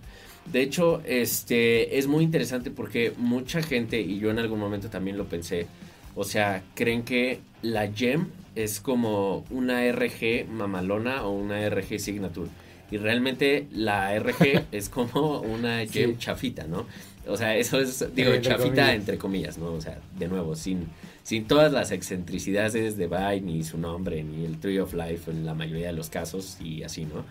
[0.52, 5.18] De hecho, este es muy interesante porque mucha gente y yo en algún momento también
[5.18, 5.68] lo pensé,
[6.16, 12.50] o sea, creen que la Gem es como una RG mamalona o una RG Signature
[12.90, 16.86] y realmente la RG es como una Gem chafita, ¿no?
[17.30, 19.74] O sea, eso es, digo, chafita entre comillas, ¿no?
[19.74, 20.88] O sea, de nuevo, sin,
[21.24, 25.46] sin todas las excentricidades de Vai, ni su nombre, ni el Tree of Life en
[25.46, 27.26] la mayoría de los casos y así, ¿no?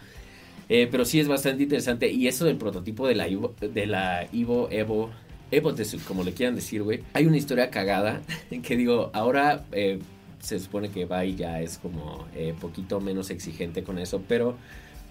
[0.68, 2.10] Eh, pero sí es bastante interesante.
[2.10, 5.10] Y eso del prototipo de la Ivo, de la Ivo Evo,
[5.50, 5.74] Evo,
[6.06, 7.02] como le quieran decir, güey.
[7.12, 8.22] Hay una historia cagada
[8.62, 9.98] que digo, ahora eh,
[10.40, 14.56] se supone que Vai ya es como eh, poquito menos exigente con eso, pero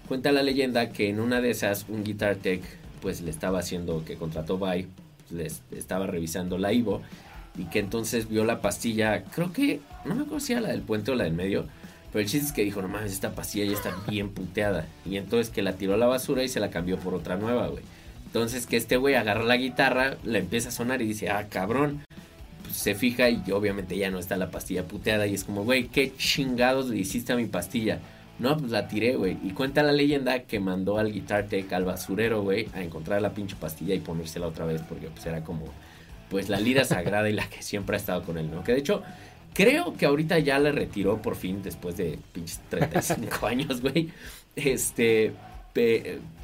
[0.08, 2.62] cuenta la leyenda que en una de esas un Guitar Tech
[3.06, 4.88] pues le estaba haciendo que contrató Vai,
[5.30, 7.02] les estaba revisando la Ivo
[7.56, 10.82] y que entonces vio la pastilla, creo que no me acuerdo si era la del
[10.82, 11.66] puente o la del medio,
[12.12, 14.88] pero el chiste es que dijo, no mames, esta pastilla ya está bien puteada.
[15.04, 17.68] Y entonces que la tiró a la basura y se la cambió por otra nueva,
[17.68, 17.84] güey.
[18.24, 22.02] Entonces que este güey agarra la guitarra, la empieza a sonar y dice, ah, cabrón.
[22.64, 25.28] Pues se fija y obviamente ya no está la pastilla puteada.
[25.28, 28.00] Y es como, güey, ¿qué chingados le hiciste a mi pastilla?
[28.38, 29.38] No, pues la tiré, güey.
[29.42, 33.32] Y cuenta la leyenda que mandó al Guitar Tech, al basurero, güey, a encontrar la
[33.32, 34.82] pinche pastilla y ponérsela otra vez.
[34.86, 35.64] Porque pues era como,
[36.28, 38.62] pues la lira sagrada y la que siempre ha estado con él, ¿no?
[38.62, 39.02] Que de hecho,
[39.56, 44.10] Creo que ahorita ya le retiró por fin después de pinches 35 años, güey.
[44.54, 45.32] Este,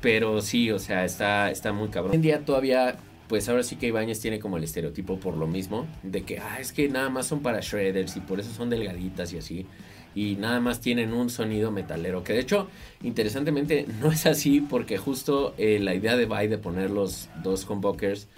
[0.01, 2.13] pero sí, o sea, está, está muy cabrón.
[2.13, 2.97] Hoy en día todavía,
[3.29, 6.57] pues ahora sí que Ibáñez tiene como el estereotipo por lo mismo, de que, ah,
[6.59, 9.67] es que nada más son para shredders y por eso son delgaditas y así.
[10.15, 12.23] Y nada más tienen un sonido metalero.
[12.25, 12.69] Que de hecho,
[13.03, 17.69] interesantemente, no es así porque justo eh, la idea de Vai de poner los dos
[17.69, 18.29] humbuckers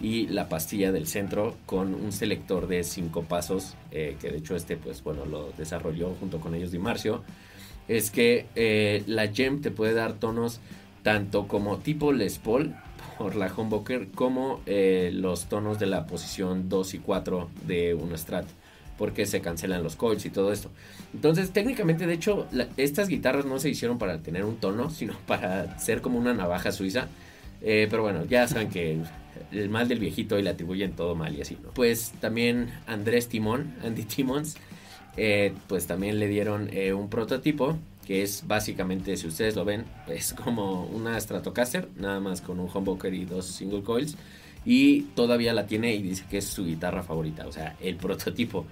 [0.00, 4.56] y la pastilla del centro con un selector de cinco pasos, eh, que de hecho
[4.56, 7.22] este pues bueno lo desarrolló junto con ellos Di Marcio,
[7.88, 10.60] es que eh, la gem te puede dar tonos
[11.02, 12.74] tanto como tipo Les Paul
[13.18, 18.16] por la humbucker como eh, los tonos de la posición 2 y 4 de un
[18.16, 18.46] Strat
[18.98, 20.70] porque se cancelan los coils y todo esto.
[21.14, 25.78] Entonces, técnicamente, de hecho, estas guitarras no se hicieron para tener un tono, sino para
[25.78, 27.08] ser como una navaja suiza.
[27.60, 29.00] pero bueno, ya saben que
[29.50, 31.70] el mal del viejito y le atribuyen todo mal y así, ¿no?
[31.70, 34.56] Pues también Andrés Timón, Andy Timons,
[35.16, 37.76] eh, pues también le dieron eh, un prototipo
[38.06, 42.68] que es básicamente, si ustedes lo ven, es como una Stratocaster, nada más con un
[42.72, 44.16] humbucker y dos single coils.
[44.64, 48.66] Y todavía la tiene y dice que es su guitarra favorita, o sea, el prototipo.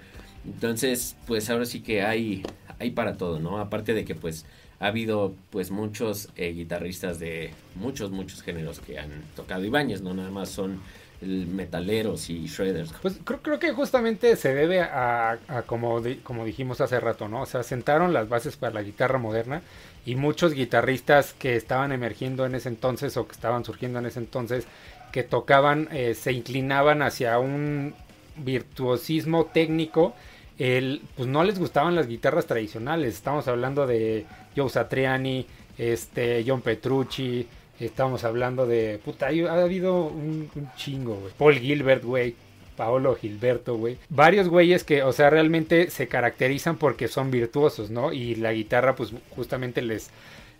[0.45, 2.43] Entonces, pues ahora sí que hay,
[2.79, 3.59] hay para todo, ¿no?
[3.59, 4.45] Aparte de que pues
[4.79, 10.13] ha habido pues muchos eh, guitarristas de muchos, muchos géneros que han tocado Ibáñez, no
[10.13, 10.81] nada más son
[11.21, 12.93] metaleros y shredders.
[13.01, 17.41] Pues creo, creo que justamente se debe a, como, como dijimos hace rato, ¿no?
[17.41, 19.61] O sea, sentaron las bases para la guitarra moderna
[20.05, 24.19] y muchos guitarristas que estaban emergiendo en ese entonces o que estaban surgiendo en ese
[24.19, 24.65] entonces,
[25.11, 27.93] que tocaban, eh, se inclinaban hacia un
[28.37, 30.13] virtuosismo técnico
[30.61, 33.15] el, pues no les gustaban las guitarras tradicionales.
[33.15, 35.47] Estamos hablando de Joe Satriani,
[35.77, 37.47] este, John Petrucci,
[37.79, 38.99] estamos hablando de.
[39.03, 41.33] Puta, ha habido un, chingo, güey.
[41.35, 42.35] Paul Gilbert, güey.
[42.77, 43.97] Paolo Gilberto, güey.
[44.09, 48.13] Varios güeyes que, o sea, realmente se caracterizan porque son virtuosos, ¿no?
[48.13, 50.09] Y la guitarra, pues justamente les,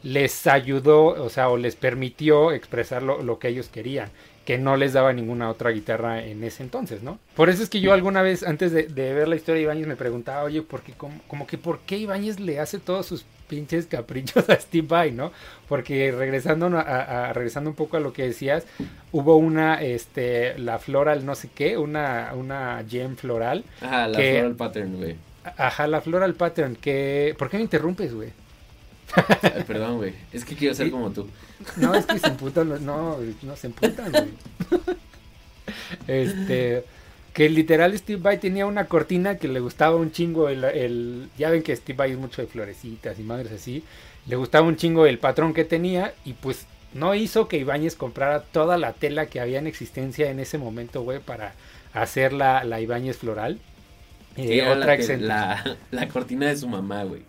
[0.03, 4.09] les ayudó, o sea, o les permitió expresar lo, lo que ellos querían
[4.45, 7.19] que no les daba ninguna otra guitarra en ese entonces, ¿no?
[7.35, 9.95] Por eso es que yo alguna vez, antes de, ver la historia de Ibáñez, me
[9.95, 14.49] preguntaba, oye, ¿por qué, como, que por qué Ibáñez le hace todos sus pinches caprichos
[14.49, 15.31] a Steve Vai, ¿no?
[15.69, 18.65] Porque regresando a, regresando un poco a lo que decías,
[19.11, 23.63] hubo una, este, la floral no sé qué, una, una gem floral.
[23.81, 25.15] Ajá, la floral pattern, güey.
[25.57, 27.35] Ajá, la floral pattern, que...
[27.37, 28.29] ¿Por qué me interrumpes, güey?
[29.67, 30.13] perdón, güey.
[30.31, 31.27] Es que quiero ser como tú.
[31.77, 34.29] No, es que se emputan, no, no se emputan, güey.
[36.07, 36.83] Este,
[37.33, 41.63] que literal Steve Vai tenía una cortina que le gustaba un chingo el, ya ven
[41.63, 43.83] que Steve Vai es mucho de florecitas y madres así,
[44.27, 48.41] le gustaba un chingo el patrón que tenía y pues no hizo que Ibáñez comprara
[48.41, 51.53] toda la tela que había en existencia en ese momento, güey, para
[51.93, 53.59] hacer la, la Ibáñez floral.
[54.35, 57.21] Eh, otra la, la cortina de su mamá, güey.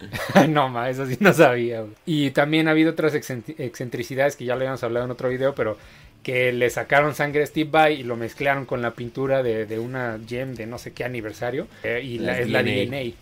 [0.48, 1.84] no, ma, eso sí no sabía.
[2.06, 5.76] Y también ha habido otras excentricidades que ya le habíamos hablado en otro video, pero
[6.22, 10.18] que le sacaron sangre a Steve Vai y lo mezclaron con la pintura de, una
[10.26, 11.66] gem de no sé qué aniversario.
[11.82, 13.14] Eh, y la, es la DNA.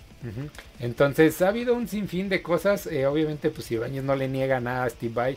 [0.81, 2.87] Entonces ha habido un sinfín de cosas.
[2.87, 5.37] Eh, obviamente, pues Ibáñez no le niega nada a Steve Vai.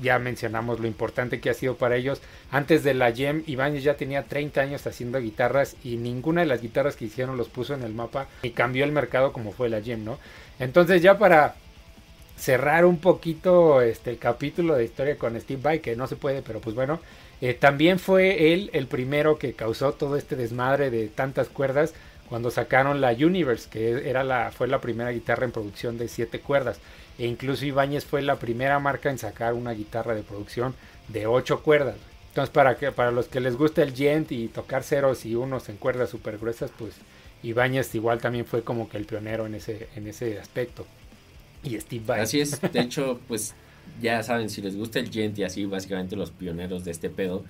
[0.00, 2.20] Ya mencionamos lo importante que ha sido para ellos.
[2.50, 6.62] Antes de la Gem, Ibáñez ya tenía 30 años haciendo guitarras y ninguna de las
[6.62, 9.82] guitarras que hicieron los puso en el mapa y cambió el mercado como fue la
[9.82, 10.18] Gem, ¿no?
[10.58, 11.54] Entonces ya para
[12.36, 16.42] cerrar un poquito este el capítulo de historia con Steve Vai, que no se puede,
[16.42, 17.00] pero pues bueno,
[17.40, 21.94] eh, también fue él el primero que causó todo este desmadre de tantas cuerdas
[22.28, 26.40] cuando sacaron la Universe, que era la, fue la primera guitarra en producción de siete
[26.40, 26.80] cuerdas.
[27.18, 30.74] E incluso Ibáñez fue la primera marca en sacar una guitarra de producción
[31.08, 31.96] de ocho cuerdas.
[32.28, 35.68] Entonces, para, que, para los que les gusta el gent y tocar ceros y unos
[35.70, 36.94] en cuerdas súper gruesas, pues
[37.42, 40.86] Ibáñez igual también fue como que el pionero en ese, en ese aspecto.
[41.62, 42.20] Y Steve Vai.
[42.20, 43.54] Así es, de hecho, pues
[44.00, 47.44] ya saben, si les gusta el gent y así, básicamente los pioneros de este pedo,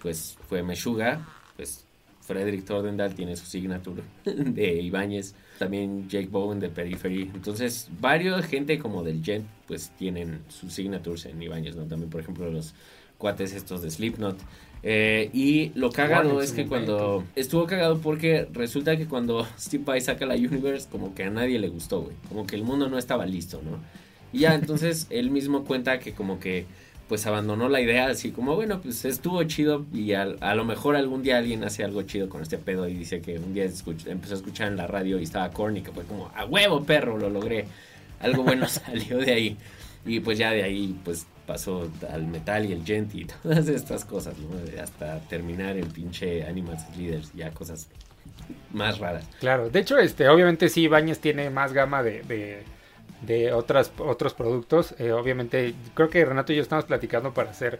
[0.00, 1.84] pues fue Meshuga, pues
[2.30, 7.22] Frederick Tordendal tiene su signature de Ibáñez, también Jake Bowen de Periphery.
[7.34, 11.86] Entonces, varios gente como del Gent, pues tienen sus signatures en Ibáñez, ¿no?
[11.86, 12.72] También, por ejemplo, los
[13.18, 14.38] cuates estos de Slipknot.
[14.84, 20.00] Eh, y lo cagado es que cuando estuvo cagado porque resulta que cuando Steve Vai
[20.00, 22.14] saca la Universe, como que a nadie le gustó, güey.
[22.28, 23.80] Como que el mundo no estaba listo, ¿no?
[24.32, 26.66] Y ya, entonces él mismo cuenta que como que
[27.10, 31.24] pues abandonó la idea así como, bueno, pues estuvo chido y a, lo mejor algún
[31.24, 33.64] día alguien hace algo chido con este pedo y dice que un día
[34.06, 37.18] empezó a escuchar en la radio y estaba corny, que fue como, a huevo perro,
[37.18, 37.66] lo logré.
[38.20, 39.56] Algo bueno salió de ahí.
[40.06, 44.04] Y pues ya de ahí pues pasó al metal y el gent y todas estas
[44.04, 44.80] cosas, ¿no?
[44.80, 47.88] Hasta terminar en pinche Animals Leaders, ya cosas
[48.72, 49.24] más raras.
[49.40, 52.62] Claro, de hecho, este, obviamente sí, Bañes tiene más gama de
[53.52, 54.94] otras, otros productos.
[54.98, 57.78] Eh, obviamente, creo que Renato y yo estamos platicando para hacer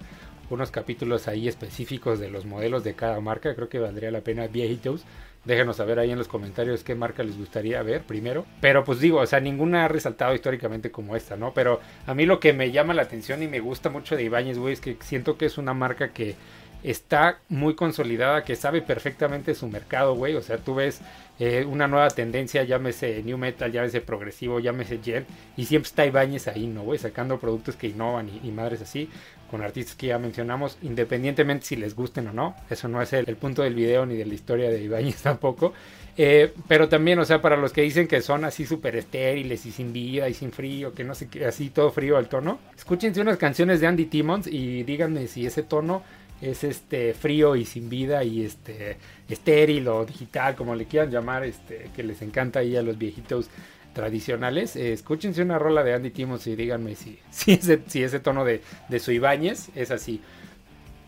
[0.51, 3.55] unos capítulos ahí específicos de los modelos de cada marca.
[3.55, 5.05] Creo que valdría la pena viejitos.
[5.45, 8.45] Déjenos saber ahí en los comentarios qué marca les gustaría ver primero.
[8.61, 11.55] Pero pues digo, o sea, ninguna ha resaltado históricamente como esta, ¿no?
[11.55, 14.59] Pero a mí lo que me llama la atención y me gusta mucho de Ibáñez,
[14.59, 16.37] güey, es que siento que es una marca que
[16.83, 20.35] está muy consolidada, que sabe perfectamente su mercado, güey.
[20.35, 21.01] O sea, tú ves
[21.39, 25.25] eh, una nueva tendencia, llámese New Metal, llámese Progresivo, llámese Gen,
[25.57, 26.99] y siempre está Ibáñez ahí, ¿no, güey?
[26.99, 29.09] Sacando productos que innovan y, madres así,
[29.51, 32.55] con artistas que ya mencionamos, independientemente si les gusten o no.
[32.69, 35.73] Eso no es el, punto del video ni de la historia de Ibáñez tampoco.
[36.17, 39.73] Eh, pero también, o sea, para los que dicen que son así súper estériles y
[39.73, 43.23] sin vida y sin frío, que no sé qué, así todo frío al tono, escúchense
[43.23, 46.03] unas canciones de Andy Timmons y díganme si ese tono
[46.41, 48.97] es este frío y sin vida y este
[49.29, 53.49] estéril o digital, como le quieran llamar, este que les encanta ahí a los viejitos
[53.93, 54.77] tradicionales.
[54.77, 58.45] Eh, escúchense una rola de Andy Timmons y díganme si, si, ese, si ese tono
[58.45, 60.21] de, de su Ibáñez es así.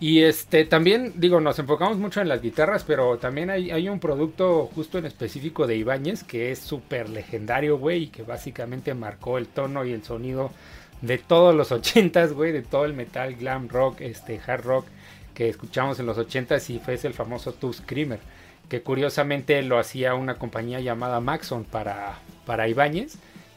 [0.01, 4.01] Y este también, digo, nos enfocamos mucho en las guitarras, pero también hay, hay un
[4.01, 9.39] producto justo en específico de Ibáñez que es súper legendario, güey, y que básicamente marcó
[9.39, 10.51] el tono y el sonido
[11.03, 14.87] de todos los ochentas, güey, de todo el metal, glam rock, este, hard rock
[15.35, 18.21] que escuchamos en los 80 y fue el famoso Tube Screamer,
[18.69, 23.17] que curiosamente lo hacía una compañía llamada Maxon para, para Ibáñez.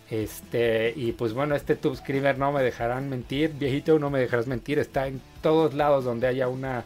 [0.09, 4.45] Este, y pues bueno, este Tube Screamer no me dejarán mentir, viejito, no me dejarás
[4.45, 6.83] mentir, está en todos lados donde haya una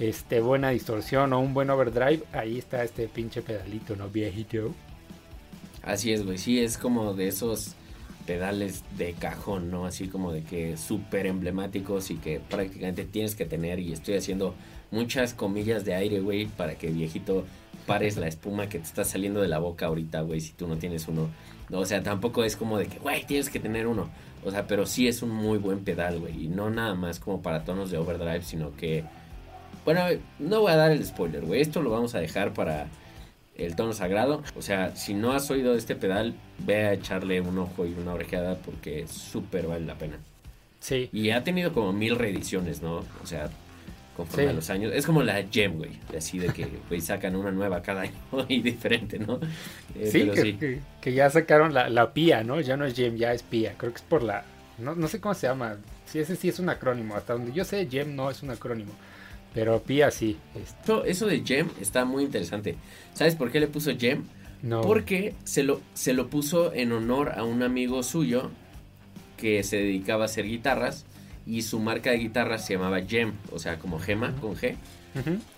[0.00, 4.74] este, buena distorsión o un buen overdrive, ahí está este pinche pedalito, ¿no, viejito?
[5.82, 7.74] Así es, güey, sí, es como de esos
[8.26, 9.86] pedales de cajón, ¿no?
[9.86, 13.78] Así como de que súper emblemáticos y que prácticamente tienes que tener.
[13.78, 14.54] Y estoy haciendo
[14.90, 17.44] muchas comillas de aire, güey, para que viejito
[17.86, 20.76] pares la espuma que te está saliendo de la boca ahorita, güey, si tú no
[20.76, 21.28] tienes uno.
[21.70, 24.08] o sea, tampoco es como de que, güey, tienes que tener uno.
[24.44, 26.44] O sea, pero sí es un muy buen pedal, güey.
[26.44, 29.04] Y no nada más como para tonos de overdrive, sino que...
[29.84, 30.02] Bueno,
[30.38, 31.60] no voy a dar el spoiler, güey.
[31.60, 32.88] Esto lo vamos a dejar para
[33.56, 34.42] el tono sagrado.
[34.56, 38.14] O sea, si no has oído este pedal, ve a echarle un ojo y una
[38.14, 40.18] orejeada porque súper vale la pena.
[40.80, 41.08] Sí.
[41.12, 43.04] Y ha tenido como mil reediciones, ¿no?
[43.22, 43.50] O sea,
[44.16, 44.92] conforme a los años.
[44.94, 45.92] Es como la Gem, güey.
[46.16, 48.12] Así de que, güey, sacan una nueva cada año
[48.48, 49.38] y diferente, ¿no?
[49.94, 52.60] Eh, sí, que, Que, ya sacaron la, la PIA, ¿no?
[52.60, 53.74] Ya no es Gem, ya es PIA.
[53.76, 54.44] Creo que es por la...
[54.78, 55.76] No, no sé cómo se llama.
[56.06, 57.14] Sí, ese sí es un acrónimo.
[57.14, 58.92] Hasta donde yo sé, Gem no es un acrónimo.
[59.54, 60.36] Pero Pia sí.
[60.54, 62.76] Esto, eso de Gem está muy interesante.
[63.14, 64.24] ¿Sabes por qué le puso Gem?
[64.62, 64.80] No.
[64.82, 68.50] Porque se lo, se lo puso en honor a un amigo suyo
[69.36, 71.04] que se dedicaba a hacer guitarras
[71.46, 74.76] y su marca de guitarras se llamaba Gem, o sea, como gema con G.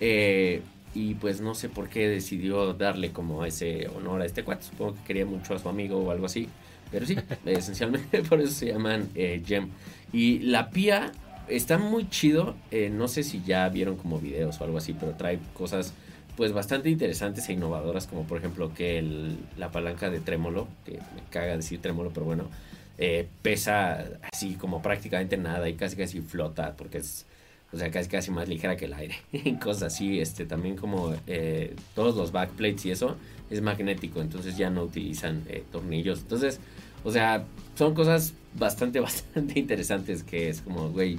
[0.00, 0.62] Eh,
[0.94, 4.64] y pues no sé por qué decidió darle como ese honor a este cuate.
[4.64, 6.48] Supongo que quería mucho a su amigo o algo así.
[6.90, 9.71] Pero sí, esencialmente por eso se llaman eh, Gem.
[10.12, 11.12] Y la Pia
[11.49, 12.55] está muy chido.
[12.71, 15.92] Eh, no sé si ya vieron como videos o algo así, pero trae cosas
[16.37, 21.23] pues bastante interesantes e innovadoras, como por ejemplo que la palanca de trémolo, que me
[21.31, 22.49] caga decir trémolo, pero bueno,
[22.97, 27.27] eh, pesa así como prácticamente nada y casi casi flota porque es
[27.73, 29.17] o sea casi casi más ligera que el aire
[29.61, 33.17] cosas así este también como eh, todos los backplates y eso
[33.51, 36.61] es magnético entonces ya no utilizan eh, tornillos entonces
[37.03, 41.19] o sea son cosas bastante bastante interesantes que es como güey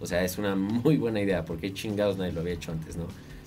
[0.00, 3.06] o sea es una muy buena idea porque chingados nadie lo había hecho antes no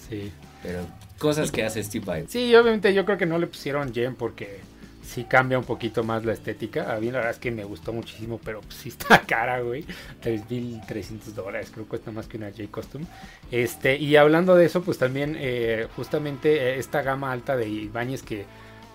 [0.10, 0.32] sí
[0.64, 0.86] pero
[1.18, 4.62] cosas que hace Steve Vai sí obviamente yo creo que no le pusieron Jen porque
[5.10, 6.94] sí cambia un poquito más la estética.
[6.96, 9.84] A mí la verdad es que me gustó muchísimo, pero pues, sí está cara, güey.
[10.24, 13.06] 3.300 dólares, creo que cuesta más que una J-Costume.
[13.52, 18.22] Este, y hablando de eso, pues también eh, justamente eh, esta gama alta de Ibáñez
[18.22, 18.46] que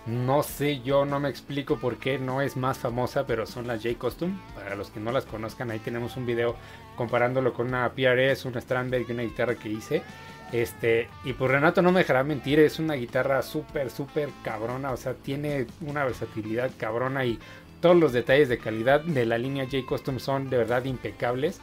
[0.05, 3.83] no sé, yo no me explico por qué no es más famosa, pero son las
[3.83, 4.37] J-Costume.
[4.53, 6.55] Para los que no las conozcan, ahí tenemos un video
[6.95, 10.03] comparándolo con una PRS, una Strandberg y una guitarra que hice.
[10.51, 14.97] Este, y pues Renato no me dejará mentir, es una guitarra súper, súper cabrona, o
[14.97, 17.39] sea, tiene una versatilidad cabrona y
[17.81, 21.59] todos los detalles de calidad de la línea J Custom son de verdad impecables.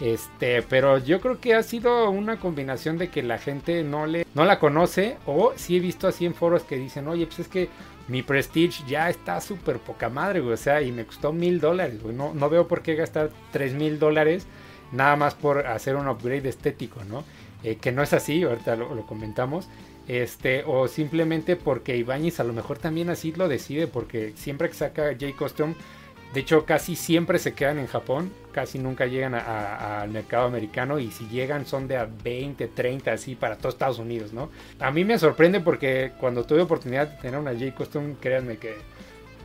[0.00, 4.26] Este, pero yo creo que ha sido una combinación de que la gente no le
[4.34, 7.48] no la conoce o sí he visto así en foros que dicen, "Oye, pues es
[7.48, 7.70] que
[8.08, 12.34] mi Prestige ya está súper poca madre, o sea, y me costó mil dólares, no,
[12.34, 14.46] no veo por qué gastar tres mil dólares
[14.92, 17.24] nada más por hacer un upgrade estético, ¿no?
[17.62, 19.68] Eh, que no es así, ahorita lo, comentamos,
[20.06, 24.74] este, o simplemente porque Ibáñez a lo mejor también así lo decide, porque siempre que
[24.74, 25.74] saca J Custom,
[26.36, 31.10] de hecho casi siempre se quedan en Japón, casi nunca llegan al mercado americano y
[31.10, 34.50] si llegan son de a 20, 30, así para todos Estados Unidos, ¿no?
[34.78, 38.76] A mí me sorprende porque cuando tuve oportunidad de tener una J Custom, créanme que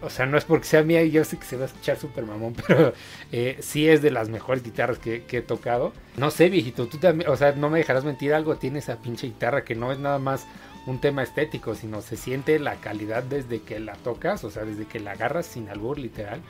[0.02, 1.98] o sea, no es porque sea mía y yo sé que se va a echar
[1.98, 2.92] súper mamón, pero
[3.32, 5.94] eh, sí es de las mejores guitarras que, he tocado.
[6.18, 9.28] No sé, viejito, tú también, o sea, no me dejarás mentir, algo tiene esa pinche
[9.28, 10.46] guitarra que no es nada más
[10.88, 14.86] un tema estético, sino se siente la calidad desde que la tocas, o sea, desde
[14.86, 16.42] que la agarras sin albur, literal.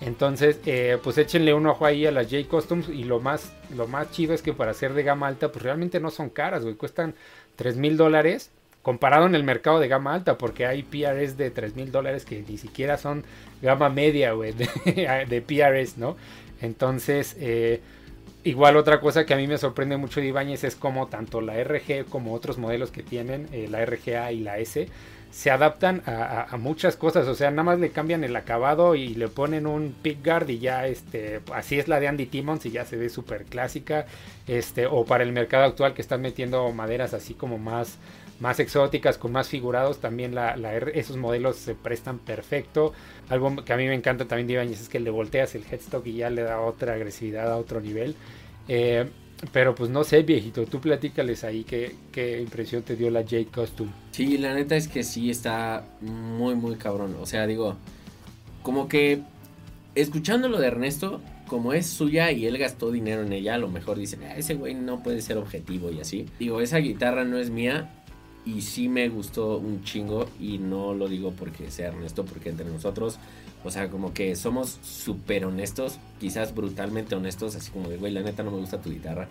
[0.00, 3.86] Entonces, eh, pues échenle un ojo ahí a las J Customs y lo más, lo
[3.86, 6.74] más chido es que para ser de gama alta, pues realmente no son caras, güey,
[6.74, 7.14] cuestan
[7.56, 8.50] 3 mil dólares
[8.82, 12.42] comparado en el mercado de gama alta, porque hay PRS de 3 mil dólares que
[12.48, 13.24] ni siquiera son
[13.60, 14.52] gama media, güey,
[14.86, 16.16] de, PRS, ¿no?
[16.62, 17.80] Entonces, eh,
[18.44, 21.62] igual otra cosa que a mí me sorprende mucho de Ibáñez es como tanto la
[21.62, 24.88] RG como otros modelos que tienen, eh, la RGA y la S,
[25.30, 29.28] se adaptan a, muchas cosas, o sea, nada más le cambian el acabado y le
[29.28, 32.96] ponen un pickguard y ya, este, así es la de Andy Timmons y ya se
[32.96, 34.06] ve súper clásica,
[34.48, 37.98] este, o para el mercado actual que están metiendo maderas así como más
[38.40, 40.34] más exóticas, con más figurados, también
[40.94, 42.92] esos modelos se prestan perfecto.
[43.28, 46.06] Algo que a mí me encanta también de Ibañez es que le volteas el headstock
[46.06, 48.16] y ya le da otra agresividad a otro nivel.
[48.66, 49.08] Eh,
[49.52, 53.46] pero pues no sé, viejito, tú platícales ahí qué, qué impresión te dio la Jade
[53.46, 53.90] Costume.
[54.10, 57.16] Sí, la neta es que sí está muy, muy cabrón.
[57.20, 57.76] O sea, digo,
[58.62, 59.22] como que
[59.94, 63.68] escuchando lo de Ernesto, como es suya y él gastó dinero en ella, a lo
[63.68, 66.26] mejor dicen, ah, ese güey no puede ser objetivo y así.
[66.38, 67.99] Digo, esa guitarra no es mía,
[68.44, 72.66] y sí me gustó un chingo y no lo digo porque sea honesto, porque entre
[72.66, 73.18] nosotros,
[73.64, 78.22] o sea, como que somos súper honestos, quizás brutalmente honestos, así como de, güey, la
[78.22, 79.28] neta no me gusta tu guitarra.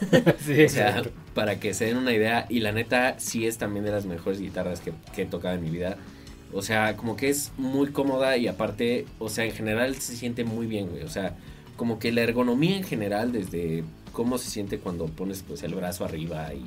[0.44, 1.02] sí, o sea,
[1.34, 4.40] para que se den una idea, y la neta sí es también de las mejores
[4.40, 5.96] guitarras que, que he tocado en mi vida.
[6.52, 10.44] O sea, como que es muy cómoda y aparte, o sea, en general se siente
[10.44, 11.04] muy bien, güey.
[11.04, 11.36] O sea,
[11.76, 16.04] como que la ergonomía en general, desde cómo se siente cuando pones pues el brazo
[16.04, 16.64] arriba y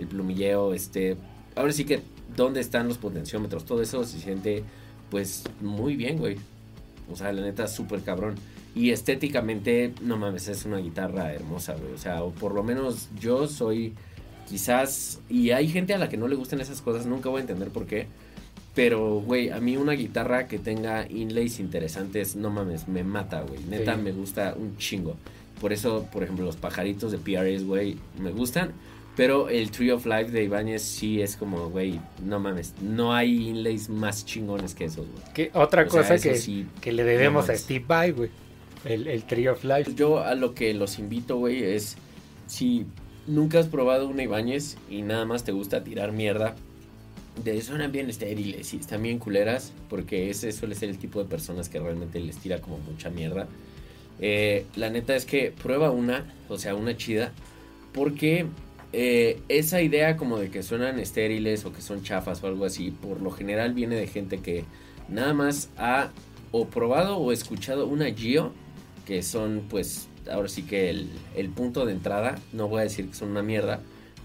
[0.00, 1.16] el plumilleo, este,
[1.54, 2.00] ahora sí que
[2.36, 4.64] dónde están los potenciómetros, todo eso se siente
[5.10, 6.36] pues muy bien, güey.
[7.12, 8.36] O sea, la neta, súper cabrón.
[8.74, 11.92] Y estéticamente, no mames, es una guitarra hermosa, güey.
[11.92, 13.94] O sea, o por lo menos yo soy
[14.48, 17.40] quizás, y hay gente a la que no le gustan esas cosas, nunca voy a
[17.42, 18.06] entender por qué.
[18.74, 23.60] Pero, güey, a mí una guitarra que tenga inlays interesantes, no mames, me mata, güey.
[23.64, 25.16] Neta, me gusta un chingo.
[25.60, 28.72] Por eso, por ejemplo, los pajaritos de PRS, güey, me gustan.
[29.16, 33.48] Pero el Tree of Life de Ibáñez sí es como, güey, no mames, no hay
[33.48, 35.24] inlays más chingones que esos, güey.
[35.34, 38.30] ¿Qué otra cosa que, que le debemos a Steve Vai, güey?
[38.84, 39.94] El, el Tree of Life.
[39.94, 41.96] Yo a lo que los invito, güey, es
[42.46, 42.86] si
[43.26, 46.54] nunca has probado una Ibáñez y nada más te gusta tirar mierda,
[47.44, 51.28] de suenan bien estériles y están bien culeras, porque ese suele ser el tipo de
[51.28, 53.46] personas que realmente les tira como mucha mierda.
[54.20, 57.32] Eh, la neta es que prueba una, o sea, una chida,
[57.92, 58.46] porque
[58.92, 62.90] eh, esa idea como de que suenan estériles o que son chafas o algo así,
[62.90, 64.64] por lo general viene de gente que
[65.08, 66.10] nada más ha
[66.52, 68.52] o probado o escuchado una Gio,
[69.06, 73.08] que son pues ahora sí que el, el punto de entrada, no voy a decir
[73.08, 73.80] que son una mierda,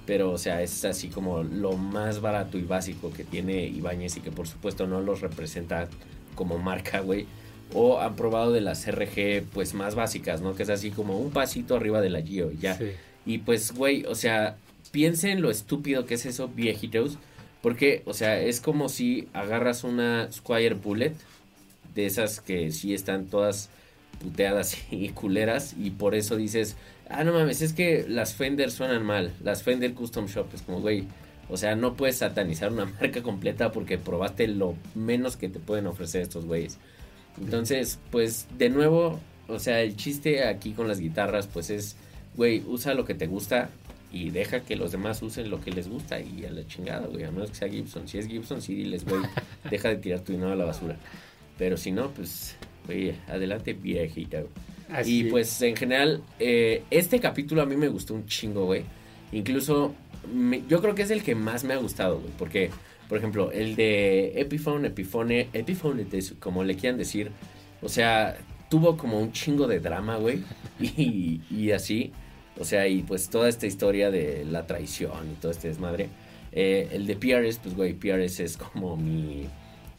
[0.05, 4.21] pero o sea, es así como lo más barato y básico que tiene Ibáñez y
[4.21, 5.87] que por supuesto no los representa
[6.35, 7.25] como marca, güey.
[7.73, 10.55] o han probado de las RG pues más básicas, ¿no?
[10.55, 12.77] Que es así como un pasito arriba de la Gio ya.
[13.25, 14.57] Y pues, güey, o sea,
[14.91, 17.17] piensen lo estúpido que es eso, viejitos.
[17.61, 21.13] Porque, o sea, es como si agarras una Squire Bullet,
[21.95, 23.69] de esas que sí están todas
[24.21, 26.75] puteadas y culeras, y por eso dices,
[27.09, 30.81] ah, no mames, es que las Fender suenan mal, las Fender Custom Shop, es como,
[30.81, 31.05] güey,
[31.49, 35.87] o sea, no puedes satanizar una marca completa porque probaste lo menos que te pueden
[35.87, 36.77] ofrecer estos güeyes.
[37.39, 41.97] Entonces, pues de nuevo, o sea, el chiste aquí con las guitarras, pues es,
[42.35, 43.69] güey, usa lo que te gusta
[44.11, 47.23] y deja que los demás usen lo que les gusta y a la chingada, güey,
[47.23, 48.07] a menos que sea Gibson.
[48.07, 49.21] Si es Gibson, sí diles, güey,
[49.69, 50.97] deja de tirar tu dinero a la basura.
[51.57, 52.55] Pero si no, pues,
[52.85, 54.43] güey, adelante viejita,
[55.03, 58.83] y pues en general, eh, este capítulo a mí me gustó un chingo, güey.
[59.31, 59.95] Incluso,
[60.69, 62.69] yo creo que es el que más me ha gustado, güey, porque
[63.07, 66.07] por ejemplo, el de Epiphone, Epiphone, Epiphone,
[66.39, 67.31] como le quieran decir.
[67.81, 68.37] O sea,
[68.69, 70.43] tuvo como un chingo de drama, güey.
[70.79, 72.11] Y, y, así.
[72.59, 76.09] O sea, y pues toda esta historia de la traición y todo este desmadre.
[76.51, 79.47] Eh, el de PRS, pues, güey, PRS es como mi.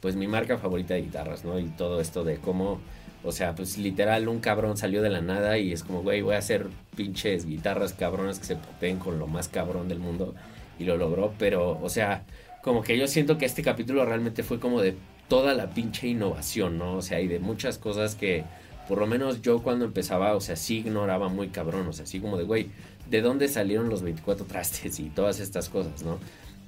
[0.00, 1.58] Pues mi marca favorita de guitarras, ¿no?
[1.58, 2.80] Y todo esto de cómo.
[3.24, 6.36] O sea, pues literal, un cabrón salió de la nada y es como, güey, voy
[6.36, 10.34] a hacer pinches guitarras cabronas que se poten con lo más cabrón del mundo.
[10.78, 12.24] Y lo logró, pero, o sea,
[12.62, 14.94] como que yo siento que este capítulo realmente fue como de
[15.28, 16.94] toda la pinche innovación, ¿no?
[16.96, 18.44] O sea, y de muchas cosas que
[18.88, 22.20] por lo menos yo cuando empezaba, o sea, sí ignoraba muy cabrón, o sea, así
[22.20, 22.70] como de, güey,
[23.10, 26.18] ¿de dónde salieron los 24 trastes y todas estas cosas, ¿no?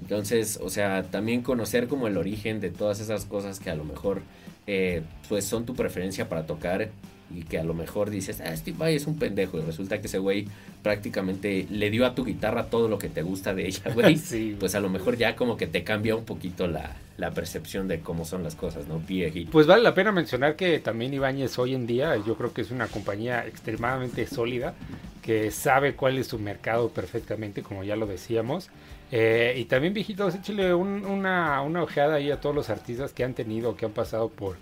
[0.00, 3.84] Entonces, o sea, también conocer como el origen de todas esas cosas que a lo
[3.84, 4.22] mejor,
[4.66, 6.90] eh, pues son tu preferencia para tocar
[7.34, 10.06] y que a lo mejor dices, ah, Steve Vai es un pendejo y resulta que
[10.06, 10.46] ese güey
[10.82, 14.16] prácticamente le dio a tu guitarra todo lo que te gusta de ella, güey.
[14.18, 17.88] sí, pues a lo mejor ya como que te cambia un poquito la, la percepción
[17.88, 18.98] de cómo son las cosas, ¿no?
[19.00, 19.50] Viejito.
[19.50, 22.70] Pues vale la pena mencionar que también Ibáñez hoy en día yo creo que es
[22.70, 24.74] una compañía extremadamente sólida
[25.22, 28.70] que sabe cuál es su mercado perfectamente, como ya lo decíamos.
[29.10, 33.34] Eh, y también, viejitos, échale una, una ojeada ahí a todos los artistas que han
[33.34, 34.56] tenido, que han pasado por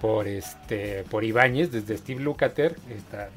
[0.00, 3.30] por este por Ibáñez, desde Steve Lukather, esta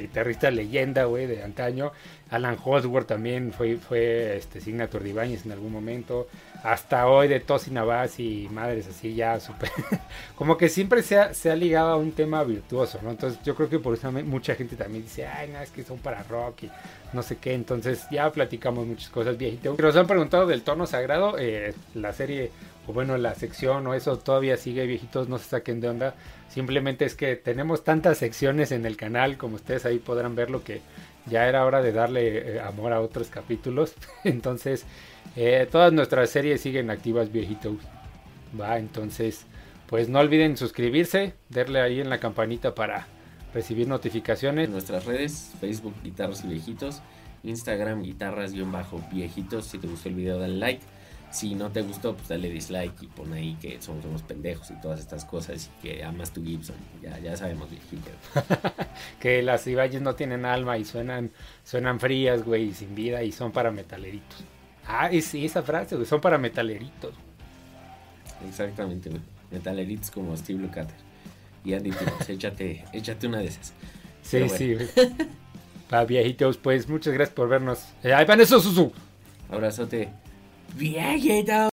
[0.00, 1.92] guitarrista leyenda, güey, de antaño.
[2.30, 6.28] Alan Hosworth también fue, fue este, signature de Ibáñez en algún momento.
[6.62, 9.70] Hasta hoy de Tosi Navas y madres así ya súper...
[10.36, 13.10] como que siempre se ha, se ha ligado a un tema virtuoso, ¿no?
[13.10, 15.98] Entonces yo creo que por eso mucha gente también dice, ay, no, es que son
[15.98, 16.70] para rock y
[17.12, 17.52] no sé qué.
[17.52, 19.74] Entonces ya platicamos muchas cosas viejitas.
[19.76, 21.36] Pero nos han preguntado del tono sagrado.
[21.38, 22.50] Eh, la serie
[22.86, 26.14] o bueno, la sección o eso todavía sigue viejitos, no se saquen de onda.
[26.48, 30.80] Simplemente es que tenemos tantas secciones en el canal, como ustedes ahí podrán verlo, que
[31.26, 33.94] ya era hora de darle eh, amor a otros capítulos.
[34.24, 34.84] Entonces,
[35.36, 37.76] eh, todas nuestras series siguen activas viejitos.
[38.60, 39.46] Va, entonces,
[39.86, 43.06] pues no olviden suscribirse, darle ahí en la campanita para
[43.54, 44.68] recibir notificaciones.
[44.68, 47.00] Nuestras redes, Facebook Guitarras y Viejitos,
[47.44, 49.64] Instagram Guitarras-Viejitos.
[49.64, 50.82] Si te gustó el video, dale like
[51.32, 54.80] si no te gustó, pues dale dislike y pon ahí que somos unos pendejos y
[54.80, 56.76] todas estas cosas y que amas tu Gibson.
[57.00, 58.10] Ya, ya sabemos, viejito.
[59.20, 61.30] que las Ibayes no tienen alma y suenan,
[61.64, 64.44] suenan frías, güey, sin vida y son para metaleritos.
[64.86, 67.14] Ah, sí, esa frase, güey, son para metaleritos.
[68.46, 69.22] Exactamente, güey.
[69.50, 70.96] Metaleritos como Steve Lukather.
[71.64, 73.72] Y Andy pues, échate, échate una de esas.
[74.22, 76.06] Sí, sí, güey.
[76.06, 77.86] Viejitos, pues muchas gracias por vernos.
[78.02, 78.92] Eh, ¡Ay, van eso, Susu!
[79.50, 80.21] Abrazote.
[80.74, 81.70] Viejito